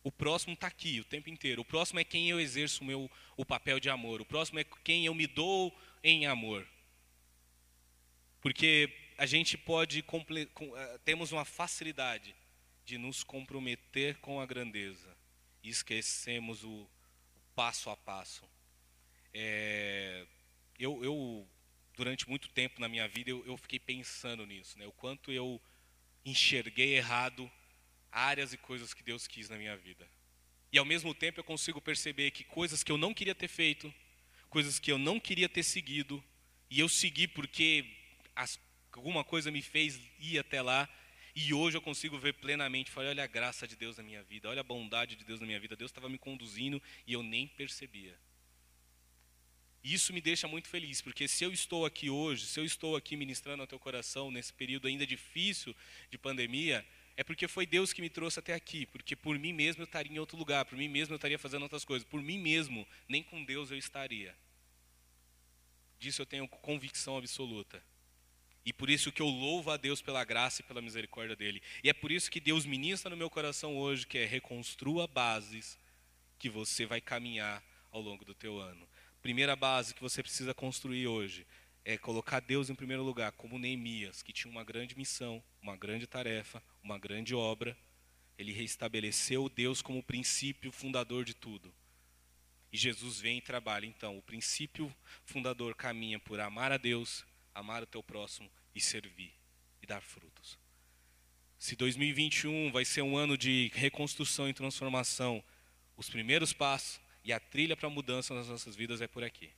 o 0.04 0.12
próximo 0.12 0.54
está 0.54 0.68
aqui 0.68 1.00
o 1.00 1.06
tempo 1.06 1.30
inteiro. 1.30 1.62
O 1.62 1.66
próximo 1.66 2.00
é 2.00 2.04
quem 2.04 2.30
eu 2.30 2.40
exerço 2.40 2.84
o, 2.84 2.86
meu, 2.86 3.10
o 3.38 3.46
papel 3.46 3.80
de 3.80 3.90
amor. 3.90 4.20
O 4.20 4.26
próximo 4.26 4.60
é 4.60 4.66
quem 4.84 5.06
eu 5.06 5.14
me 5.16 5.26
dou 5.26 5.74
em 6.04 6.26
amor. 6.26 6.68
Porque 8.42 8.92
a 9.18 9.26
gente 9.26 9.58
pode, 9.58 10.04
eh, 10.04 11.00
temos 11.06 11.32
uma 11.32 11.46
facilidade 11.46 12.36
de 12.84 12.98
nos 12.98 13.24
comprometer 13.24 14.18
com 14.18 14.42
a 14.42 14.46
grandeza 14.46 15.16
e 15.64 15.70
esquecemos 15.70 16.66
o, 16.66 16.86
passo 17.56 17.90
a 17.90 17.98
passo. 17.98 18.44
É, 19.34 20.26
eu, 20.78 21.04
eu, 21.04 21.48
durante 21.96 22.28
muito 22.30 22.50
tempo 22.50 22.82
na 22.82 22.88
minha 22.88 23.08
vida, 23.08 23.30
eu, 23.30 23.46
eu 23.46 23.58
fiquei 23.58 23.80
pensando 23.80 24.46
nisso, 24.46 24.78
né? 24.78 24.86
o 24.88 24.92
quanto 24.92 25.32
eu 25.32 25.62
enxerguei 26.26 26.96
errado 26.96 27.52
áreas 28.12 28.54
e 28.54 28.58
coisas 28.58 28.94
que 28.94 29.04
Deus 29.04 29.28
quis 29.28 29.50
na 29.50 29.58
minha 29.58 29.76
vida. 29.76 30.08
E 30.72 30.78
ao 30.78 30.86
mesmo 30.86 31.14
tempo 31.14 31.40
eu 31.40 31.44
consigo 31.44 31.82
perceber 31.82 32.32
que 32.32 32.44
coisas 32.44 32.84
que 32.84 32.92
eu 32.92 32.98
não 32.98 33.14
queria 33.14 33.36
ter 33.36 33.48
feito, 33.48 33.94
coisas 34.50 34.80
que 34.80 34.92
eu 34.92 34.98
não 34.98 35.20
queria 35.20 35.50
ter 35.50 35.64
seguido, 35.64 36.24
e 36.70 36.80
eu 36.80 36.90
segui 36.90 37.28
porque 37.28 37.86
as, 38.36 38.60
alguma 38.92 39.24
coisa 39.24 39.52
me 39.52 39.62
fez 39.62 40.00
ir 40.20 40.40
até 40.40 40.62
lá, 40.62 40.90
e 41.36 41.54
hoje 41.54 41.78
eu 41.78 41.82
consigo 41.82 42.18
ver 42.18 42.34
plenamente, 42.34 42.92
falei, 42.92 43.10
olha 43.10 43.24
a 43.24 43.28
graça 43.28 43.68
de 43.68 43.76
Deus 43.76 43.98
na 43.98 44.04
minha 44.04 44.22
vida, 44.24 44.50
olha 44.50 44.62
a 44.62 44.64
bondade 44.64 45.16
de 45.16 45.24
Deus 45.24 45.40
na 45.40 45.48
minha 45.48 45.60
vida, 45.60 45.76
Deus 45.76 45.90
estava 45.90 46.08
me 46.08 46.18
conduzindo 46.18 46.82
e 47.06 47.14
eu 47.14 47.24
nem 47.24 47.48
percebia. 47.48 48.18
E 49.84 49.94
isso 49.94 50.14
me 50.14 50.22
deixa 50.22 50.48
muito 50.48 50.70
feliz, 50.70 51.02
porque 51.02 51.28
se 51.28 51.44
eu 51.44 51.52
estou 51.52 51.86
aqui 51.86 52.10
hoje, 52.10 52.46
se 52.46 52.60
eu 52.60 52.64
estou 52.64 52.96
aqui 52.96 53.18
ministrando 53.18 53.62
ao 53.62 53.68
teu 53.68 53.78
coração 53.78 54.32
nesse 54.32 54.54
período 54.54 54.88
ainda 54.88 55.06
difícil 55.06 55.76
de 56.10 56.18
pandemia, 56.18 56.86
é 57.18 57.24
porque 57.24 57.48
foi 57.48 57.66
Deus 57.66 57.92
que 57.92 58.02
me 58.02 58.10
trouxe 58.10 58.40
até 58.40 58.54
aqui, 58.54 58.86
porque 58.86 59.16
por 59.16 59.38
mim 59.38 59.52
mesmo 59.52 59.82
eu 59.82 59.86
estaria 59.86 60.12
em 60.12 60.20
outro 60.20 60.38
lugar, 60.38 60.64
por 60.66 60.78
mim 60.78 60.88
mesmo 60.88 61.14
eu 61.14 61.18
estaria 61.18 61.38
fazendo 61.38 61.64
outras 61.64 61.84
coisas, 61.84 62.08
por 62.08 62.22
mim 62.22 62.40
mesmo, 62.40 62.88
nem 63.10 63.22
com 63.22 63.44
Deus 63.44 63.72
eu 63.72 63.78
estaria. 63.78 64.34
Disso 66.00 66.22
eu 66.22 66.26
tenho 66.26 66.48
convicção 66.48 67.18
absoluta. 67.18 67.84
E 68.66 68.72
por 68.72 68.90
isso 68.90 69.12
que 69.12 69.22
eu 69.22 69.28
louvo 69.28 69.70
a 69.70 69.78
Deus 69.78 70.02
pela 70.02 70.24
graça 70.24 70.62
e 70.62 70.64
pela 70.64 70.82
misericórdia 70.82 71.36
dele. 71.36 71.62
E 71.84 71.90
é 71.90 71.94
por 71.94 72.12
isso 72.12 72.32
que 72.32 72.40
Deus 72.40 72.66
ministra 72.66 73.10
no 73.10 73.18
meu 73.18 73.30
coração 73.30 73.78
hoje, 73.78 74.08
que 74.08 74.18
é 74.18 74.26
reconstrua 74.26 75.06
bases 75.08 75.78
que 76.40 76.50
você 76.50 76.86
vai 76.86 77.02
caminhar 77.02 77.62
ao 77.92 78.02
longo 78.02 78.24
do 78.24 78.34
teu 78.34 78.60
ano. 78.60 78.88
Primeira 79.24 79.56
base 79.56 79.94
que 79.96 80.02
você 80.02 80.22
precisa 80.22 80.54
construir 80.54 81.08
hoje 81.08 81.48
é 81.86 81.98
colocar 81.98 82.42
Deus 82.42 82.70
em 82.70 82.76
primeiro 82.76 83.04
lugar, 83.04 83.32
como 83.32 83.58
Neemias, 83.58 84.22
que 84.22 84.34
tinha 84.34 84.52
uma 84.52 84.66
grande 84.66 84.98
missão, 84.98 85.42
uma 85.62 85.78
grande 85.78 86.06
tarefa, 86.06 86.62
uma 86.84 87.00
grande 87.00 87.34
obra. 87.34 87.76
Ele 88.38 88.52
restabeleceu 88.52 89.48
Deus 89.48 89.82
como 89.82 90.00
o 90.00 90.04
princípio 90.04 90.74
fundador 90.74 91.24
de 91.24 91.34
tudo. 91.34 91.74
E 92.70 92.76
Jesus 92.76 93.22
vem 93.22 93.38
e 93.38 93.42
trabalha. 93.42 93.86
Então, 93.86 94.18
o 94.18 94.22
princípio 94.22 94.94
fundador 95.24 95.74
caminha 95.74 96.20
por 96.20 96.42
amar 96.42 96.74
a 96.74 96.78
Deus, 96.78 97.26
amar 97.56 97.82
o 97.82 97.88
teu 97.88 98.04
próximo 98.04 98.52
e 98.76 98.82
servir 98.82 99.32
e 99.82 99.88
dar 99.88 100.02
frutos. 100.02 100.60
Se 101.58 101.78
2021 101.78 102.74
vai 102.74 102.84
ser 102.84 103.04
um 103.04 103.16
ano 103.16 103.38
de 103.38 103.72
reconstrução 103.74 104.50
e 104.50 104.54
transformação, 104.54 105.42
os 105.96 106.10
primeiros 106.10 106.52
passos 106.52 107.00
e 107.24 107.32
a 107.32 107.40
trilha 107.40 107.76
para 107.76 107.88
a 107.88 107.92
mudança 107.92 108.34
nas 108.34 108.48
nossas 108.48 108.76
vidas 108.76 109.02
é 109.02 109.08
por 109.08 109.24
aqui. 109.24 109.50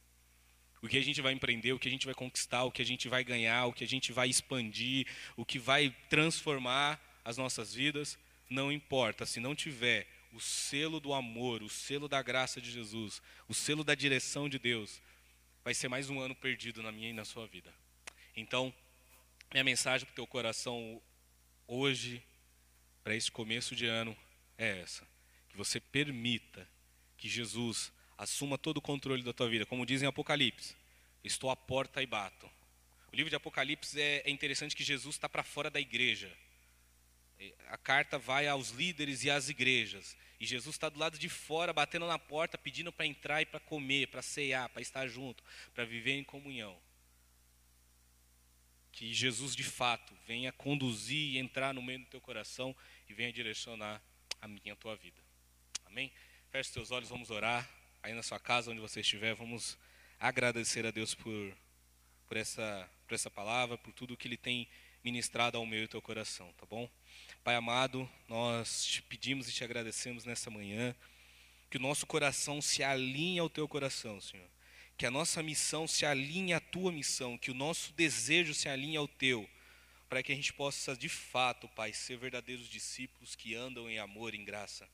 O 0.81 0.87
que 0.87 0.97
a 0.97 1.03
gente 1.03 1.21
vai 1.21 1.33
empreender, 1.33 1.73
o 1.73 1.79
que 1.79 1.87
a 1.87 1.91
gente 1.91 2.05
vai 2.05 2.13
conquistar, 2.13 2.63
o 2.63 2.71
que 2.71 2.81
a 2.81 2.85
gente 2.85 3.09
vai 3.09 3.23
ganhar, 3.23 3.65
o 3.65 3.73
que 3.73 3.83
a 3.83 3.87
gente 3.87 4.11
vai 4.11 4.29
expandir, 4.29 5.07
o 5.35 5.43
que 5.43 5.57
vai 5.57 5.95
transformar 6.09 7.01
as 7.23 7.37
nossas 7.37 7.73
vidas, 7.73 8.19
não 8.49 8.71
importa, 8.71 9.25
se 9.25 9.39
não 9.39 9.55
tiver 9.55 10.07
o 10.31 10.39
selo 10.39 10.99
do 10.99 11.13
amor, 11.13 11.63
o 11.63 11.69
selo 11.69 12.07
da 12.07 12.21
graça 12.21 12.61
de 12.61 12.69
Jesus, 12.69 13.21
o 13.47 13.53
selo 13.53 13.83
da 13.83 13.95
direção 13.95 14.47
de 14.47 14.59
Deus, 14.59 15.01
vai 15.63 15.73
ser 15.73 15.87
mais 15.87 16.09
um 16.09 16.19
ano 16.19 16.35
perdido 16.35 16.83
na 16.83 16.91
minha 16.91 17.09
e 17.09 17.13
na 17.13 17.25
sua 17.25 17.47
vida. 17.47 17.73
Então, 18.35 18.71
minha 19.51 19.63
mensagem 19.63 20.05
para 20.05 20.11
o 20.11 20.15
teu 20.15 20.27
coração 20.27 21.01
hoje, 21.67 22.21
para 23.03 23.15
esse 23.15 23.31
começo 23.31 23.75
de 23.75 23.87
ano, 23.87 24.15
é 24.57 24.81
essa: 24.81 25.07
que 25.49 25.57
você 25.57 25.79
permita 25.79 26.67
que 27.25 27.29
Jesus 27.29 27.91
Assuma 28.17 28.57
todo 28.57 28.77
o 28.77 28.81
controle 28.81 29.21
da 29.23 29.33
tua 29.33 29.49
vida. 29.49 29.65
Como 29.65 29.85
diz 29.85 30.01
em 30.01 30.05
Apocalipse, 30.05 30.75
estou 31.23 31.49
à 31.49 31.55
porta 31.55 32.01
e 32.01 32.05
bato. 32.05 32.49
O 33.11 33.15
livro 33.15 33.29
de 33.29 33.35
Apocalipse 33.35 33.99
é, 33.99 34.21
é 34.25 34.29
interessante 34.29 34.75
que 34.75 34.83
Jesus 34.83 35.15
está 35.15 35.27
para 35.27 35.43
fora 35.43 35.69
da 35.69 35.79
igreja. 35.79 36.31
A 37.67 37.77
carta 37.77 38.17
vai 38.17 38.47
aos 38.47 38.69
líderes 38.69 39.23
e 39.23 39.29
às 39.29 39.49
igrejas. 39.49 40.15
E 40.39 40.45
Jesus 40.45 40.75
está 40.75 40.87
do 40.87 40.97
lado 40.97 41.17
de 41.17 41.27
fora, 41.27 41.73
batendo 41.73 42.07
na 42.07 42.17
porta, 42.17 42.57
pedindo 42.57 42.91
para 42.91 43.05
entrar 43.05 43.41
e 43.41 43.45
para 43.45 43.59
comer, 43.59 44.07
para 44.07 44.21
cear, 44.21 44.69
para 44.69 44.81
estar 44.81 45.07
junto, 45.07 45.43
para 45.73 45.83
viver 45.83 46.13
em 46.13 46.23
comunhão. 46.23 46.77
Que 48.93 49.13
Jesus 49.13 49.53
de 49.53 49.63
fato 49.63 50.13
venha 50.25 50.53
conduzir 50.53 51.33
e 51.33 51.37
entrar 51.37 51.73
no 51.73 51.81
meio 51.81 51.99
do 51.99 52.05
teu 52.05 52.21
coração 52.21 52.73
e 53.09 53.13
venha 53.13 53.33
direcionar 53.33 54.01
a 54.41 54.47
minha 54.47 54.71
a 54.71 54.77
tua 54.77 54.95
vida. 54.95 55.21
Amém? 55.85 56.11
Feche 56.55 56.71
seus 56.71 56.89
olhos, 56.89 57.09
vamos 57.09 57.31
orar. 57.31 57.69
Aí 58.01 58.13
na 58.13 58.23
sua 58.23 58.39
casa, 58.39 58.71
onde 58.71 58.79
você 58.79 59.01
estiver, 59.01 59.35
vamos 59.35 59.77
agradecer 60.17 60.85
a 60.85 60.91
Deus 60.91 61.13
por, 61.13 61.53
por, 62.29 62.37
essa, 62.37 62.89
por 63.05 63.13
essa 63.13 63.29
palavra, 63.29 63.77
por 63.77 63.91
tudo 63.91 64.15
que 64.15 64.25
Ele 64.25 64.37
tem 64.37 64.65
ministrado 65.03 65.57
ao 65.57 65.65
meu 65.65 65.83
e 65.83 65.87
teu 65.89 66.01
coração, 66.01 66.49
tá 66.53 66.65
bom? 66.65 66.89
Pai 67.43 67.55
amado, 67.55 68.09
nós 68.29 68.85
te 68.85 69.01
pedimos 69.01 69.49
e 69.49 69.51
te 69.51 69.65
agradecemos 69.65 70.23
nessa 70.23 70.49
manhã, 70.49 70.95
que 71.69 71.75
o 71.75 71.81
nosso 71.81 72.07
coração 72.07 72.61
se 72.61 72.81
alinhe 72.81 73.37
ao 73.37 73.49
teu 73.49 73.67
coração, 73.67 74.21
Senhor. 74.21 74.47
Que 74.97 75.05
a 75.05 75.11
nossa 75.11 75.43
missão 75.43 75.85
se 75.85 76.05
alinhe 76.05 76.53
à 76.53 76.61
tua 76.61 76.89
missão, 76.89 77.37
que 77.37 77.51
o 77.51 77.53
nosso 77.53 77.91
desejo 77.91 78.53
se 78.53 78.69
alinhe 78.69 78.95
ao 78.95 79.09
teu, 79.09 79.45
para 80.07 80.23
que 80.23 80.31
a 80.31 80.35
gente 80.35 80.53
possa 80.53 80.95
de 80.95 81.09
fato, 81.09 81.67
Pai, 81.67 81.91
ser 81.91 82.15
verdadeiros 82.15 82.69
discípulos 82.69 83.35
que 83.35 83.55
andam 83.55 83.89
em 83.89 83.99
amor 83.99 84.33
e 84.33 84.37
em 84.37 84.45
graça. 84.45 84.87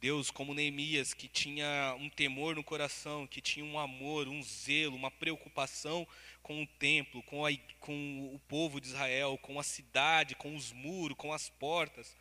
Deus, 0.00 0.30
como 0.30 0.54
Neemias, 0.54 1.12
que 1.12 1.28
tinha 1.28 1.94
um 1.98 2.08
temor 2.08 2.56
no 2.56 2.64
coração, 2.64 3.26
que 3.26 3.40
tinha 3.40 3.64
um 3.64 3.78
amor, 3.78 4.28
um 4.28 4.42
zelo, 4.42 4.96
uma 4.96 5.10
preocupação 5.10 6.08
com 6.42 6.62
o 6.62 6.66
templo, 6.66 7.22
com, 7.24 7.44
a, 7.44 7.50
com 7.78 8.30
o 8.34 8.38
povo 8.48 8.80
de 8.80 8.88
Israel, 8.88 9.38
com 9.42 9.60
a 9.60 9.62
cidade, 9.62 10.34
com 10.34 10.56
os 10.56 10.72
muros, 10.72 11.16
com 11.18 11.32
as 11.32 11.50
portas. 11.50 12.16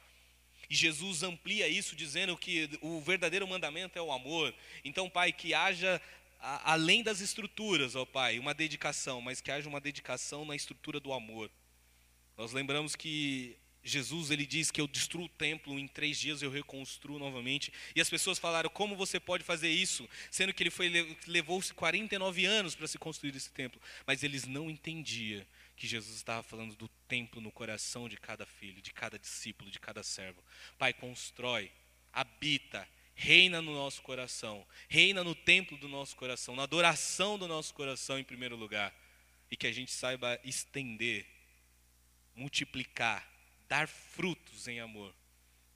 E 0.69 0.75
Jesus 0.75 1.23
amplia 1.23 1.69
isso 1.69 1.95
dizendo 1.95 2.37
que 2.37 2.69
o 2.81 2.99
verdadeiro 2.99 3.47
mandamento 3.47 3.97
é 3.97 4.01
o 4.01 4.11
amor. 4.11 4.53
Então, 4.83 5.09
Pai, 5.09 5.31
que 5.31 5.53
haja 5.53 6.01
além 6.39 7.01
das 7.01 7.21
estruturas, 7.21 7.95
ó 7.95 8.05
Pai, 8.05 8.39
uma 8.39 8.53
dedicação, 8.53 9.21
mas 9.21 9.41
que 9.41 9.51
haja 9.51 9.69
uma 9.69 9.81
dedicação 9.81 10.45
na 10.45 10.55
estrutura 10.55 10.99
do 10.99 11.13
amor. 11.13 11.49
Nós 12.37 12.51
lembramos 12.51 12.95
que 12.95 13.57
Jesus 13.89 14.31
ele 14.31 14.45
diz 14.45 14.71
que 14.71 14.79
eu 14.79 14.87
destruo 14.87 15.25
o 15.25 15.29
templo, 15.29 15.77
em 15.77 15.87
três 15.87 16.17
dias 16.17 16.41
eu 16.41 16.49
reconstruo 16.49 17.19
novamente. 17.19 17.73
E 17.95 18.01
as 18.01 18.09
pessoas 18.09 18.39
falaram, 18.39 18.69
como 18.69 18.95
você 18.95 19.19
pode 19.19 19.43
fazer 19.43 19.69
isso? 19.69 20.07
Sendo 20.31 20.53
que 20.53 20.63
ele 20.63 20.69
foi 20.69 20.89
levou-se 21.27 21.73
49 21.73 22.45
anos 22.45 22.75
para 22.75 22.87
se 22.87 22.97
construir 22.97 23.35
esse 23.35 23.51
templo. 23.51 23.81
Mas 24.05 24.23
eles 24.23 24.45
não 24.45 24.69
entendiam 24.69 25.45
que 25.75 25.87
Jesus 25.87 26.17
estava 26.17 26.43
falando 26.43 26.75
do 26.75 26.89
templo 27.07 27.39
no 27.39 27.51
coração 27.51 28.09
de 28.09 28.17
cada 28.17 28.45
filho, 28.45 28.81
de 28.81 28.91
cada 28.91 29.17
discípulo, 29.17 29.71
de 29.71 29.79
cada 29.79 30.03
servo. 30.03 30.43
Pai, 30.77 30.93
constrói, 30.93 31.71
habita, 32.11 32.87
reina 33.15 33.61
no 33.61 33.73
nosso 33.73 34.01
coração, 34.01 34.65
reina 34.87 35.23
no 35.23 35.33
templo 35.33 35.77
do 35.77 35.87
nosso 35.87 36.15
coração, 36.15 36.55
na 36.55 36.63
adoração 36.63 37.37
do 37.37 37.47
nosso 37.47 37.73
coração 37.73 38.19
em 38.19 38.23
primeiro 38.23 38.55
lugar. 38.55 38.93
E 39.49 39.57
que 39.57 39.67
a 39.67 39.71
gente 39.71 39.91
saiba 39.91 40.39
estender, 40.43 41.25
multiplicar, 42.35 43.27
dar 43.69 43.87
frutos 43.87 44.67
em 44.67 44.79
amor 44.79 45.15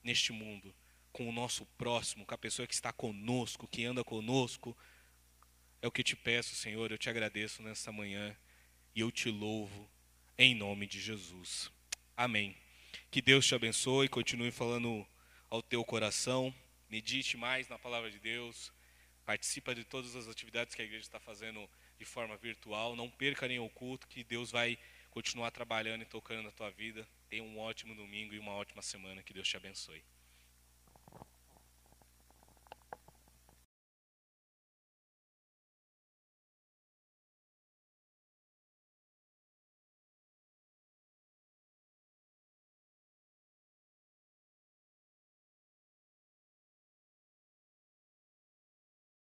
neste 0.04 0.34
mundo, 0.34 0.76
com 1.14 1.30
o 1.30 1.32
nosso 1.32 1.66
próximo, 1.78 2.26
com 2.26 2.34
a 2.34 2.38
pessoa 2.38 2.68
que 2.68 2.74
está 2.74 2.92
conosco, 2.92 3.68
que 3.68 3.86
anda 3.86 4.04
conosco. 4.04 4.76
É 5.82 5.88
o 5.88 5.92
que 5.92 6.02
eu 6.02 6.06
te 6.06 6.16
peço, 6.16 6.56
Senhor, 6.56 6.92
eu 6.92 6.98
te 6.98 7.10
agradeço 7.10 7.62
nessa 7.62 7.92
manhã 7.92 8.36
e 8.96 9.00
eu 9.00 9.12
te 9.12 9.30
louvo 9.30 9.88
em 10.38 10.56
nome 10.56 10.88
de 10.88 11.00
Jesus. 11.00 11.72
Amém. 12.18 12.58
Que 13.12 13.22
Deus 13.22 13.46
te 13.46 13.54
abençoe, 13.54 14.10
continue 14.10 14.52
falando 14.52 15.08
ao 15.50 15.62
teu 15.62 15.86
coração, 15.86 16.54
medite 16.90 17.38
mais 17.38 17.70
na 17.70 17.78
palavra 17.78 18.10
de 18.10 18.18
Deus, 18.18 18.74
participa 19.24 19.76
de 19.76 19.84
todas 19.84 20.16
as 20.16 20.28
atividades 20.28 20.74
que 20.74 20.82
a 20.82 20.86
igreja 20.86 21.04
está 21.04 21.20
fazendo 21.20 21.70
de 22.00 22.06
forma 22.06 22.36
virtual, 22.38 22.96
não 22.96 23.10
perca 23.10 23.48
nenhum 23.48 23.70
culto, 23.70 24.08
que 24.08 24.24
Deus 24.24 24.50
vai 24.50 24.80
continuar 25.14 25.52
trabalhando 25.52 26.02
e 26.02 26.06
tocando 26.06 26.42
na 26.42 26.52
tua 26.52 26.72
vida. 26.72 27.08
Tenha 27.30 27.44
um 27.44 27.60
ótimo 27.60 27.94
domingo 27.94 28.34
e 28.34 28.40
uma 28.40 28.54
ótima 28.54 28.82
semana. 28.82 29.22
Que 29.22 29.32
Deus 29.32 29.48
te 29.48 29.56
abençoe. 29.56 30.04